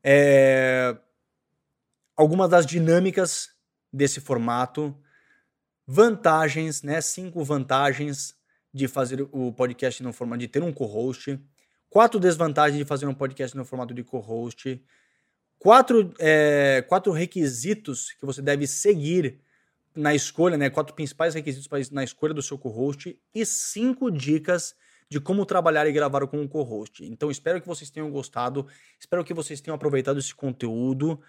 [0.03, 0.95] É,
[2.15, 3.49] algumas das dinâmicas
[3.91, 4.95] desse formato,
[5.87, 7.01] vantagens, né?
[7.01, 8.35] Cinco vantagens
[8.73, 11.41] de fazer o podcast no formato de ter um co-host,
[11.95, 14.83] quatro desvantagens de fazer um podcast no formato de co-host,
[15.61, 19.39] quatro, é, quatro requisitos que você deve seguir
[19.95, 20.69] na escolha, né?
[20.69, 24.75] Quatro principais requisitos na escolha do seu co-host e cinco dicas
[25.09, 27.05] de como trabalhar e gravar com o co-host.
[27.05, 28.67] Então espero que vocês tenham gostado,
[28.99, 31.21] espero que vocês tenham aproveitado esse conteúdo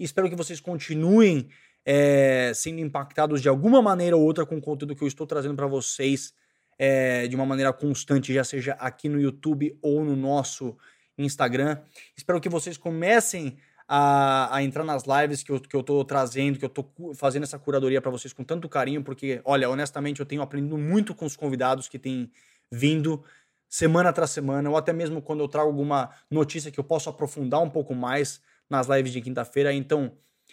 [0.00, 1.50] e espero que vocês continuem
[1.84, 5.54] é, sendo impactados de alguma maneira ou outra com o conteúdo que eu estou trazendo
[5.54, 6.32] para vocês
[6.78, 10.76] é, de uma maneira constante, já seja aqui no YouTube ou no nosso
[11.16, 11.78] Instagram.
[12.16, 13.56] Espero que vocês comecem
[13.86, 17.42] a, a, entrar nas lives que eu, que eu tô trazendo, que eu tô fazendo
[17.42, 21.24] essa curadoria para vocês com tanto carinho, porque, olha, honestamente, eu tenho aprendido muito com
[21.24, 22.30] os convidados que têm
[22.70, 23.22] vindo
[23.68, 27.60] semana tras semana, ou até mesmo quando eu trago alguma notícia que eu posso aprofundar
[27.60, 29.72] um pouco mais nas lives de quinta-feira.
[29.72, 30.12] Então,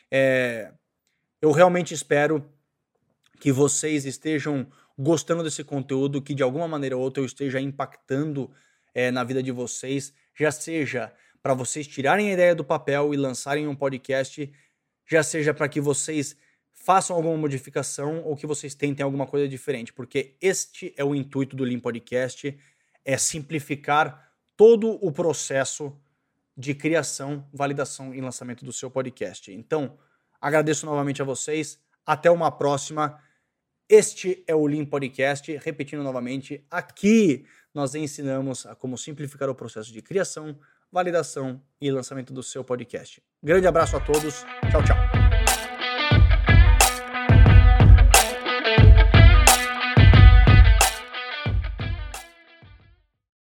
[0.10, 0.74] é,
[1.42, 2.46] eu realmente espero
[3.40, 4.68] que vocês estejam
[5.02, 8.52] gostando desse conteúdo, que de alguma maneira ou outra eu esteja impactando
[8.94, 13.18] é, na vida de vocês, já seja para vocês tirarem a ideia do papel e
[13.18, 14.52] lançarem um podcast,
[15.10, 16.36] já seja para que vocês
[16.72, 21.56] façam alguma modificação ou que vocês tentem alguma coisa diferente, porque este é o intuito
[21.56, 22.58] do Lean Podcast,
[23.04, 25.98] é simplificar todo o processo
[26.56, 29.52] de criação, validação e lançamento do seu podcast.
[29.52, 29.98] Então,
[30.40, 33.20] agradeço novamente a vocês, até uma próxima.
[33.92, 39.92] Este é o Lean Podcast, repetindo novamente, aqui nós ensinamos a como simplificar o processo
[39.92, 40.58] de criação,
[40.90, 43.22] validação e lançamento do seu podcast.
[43.44, 45.21] Grande abraço a todos, tchau, tchau.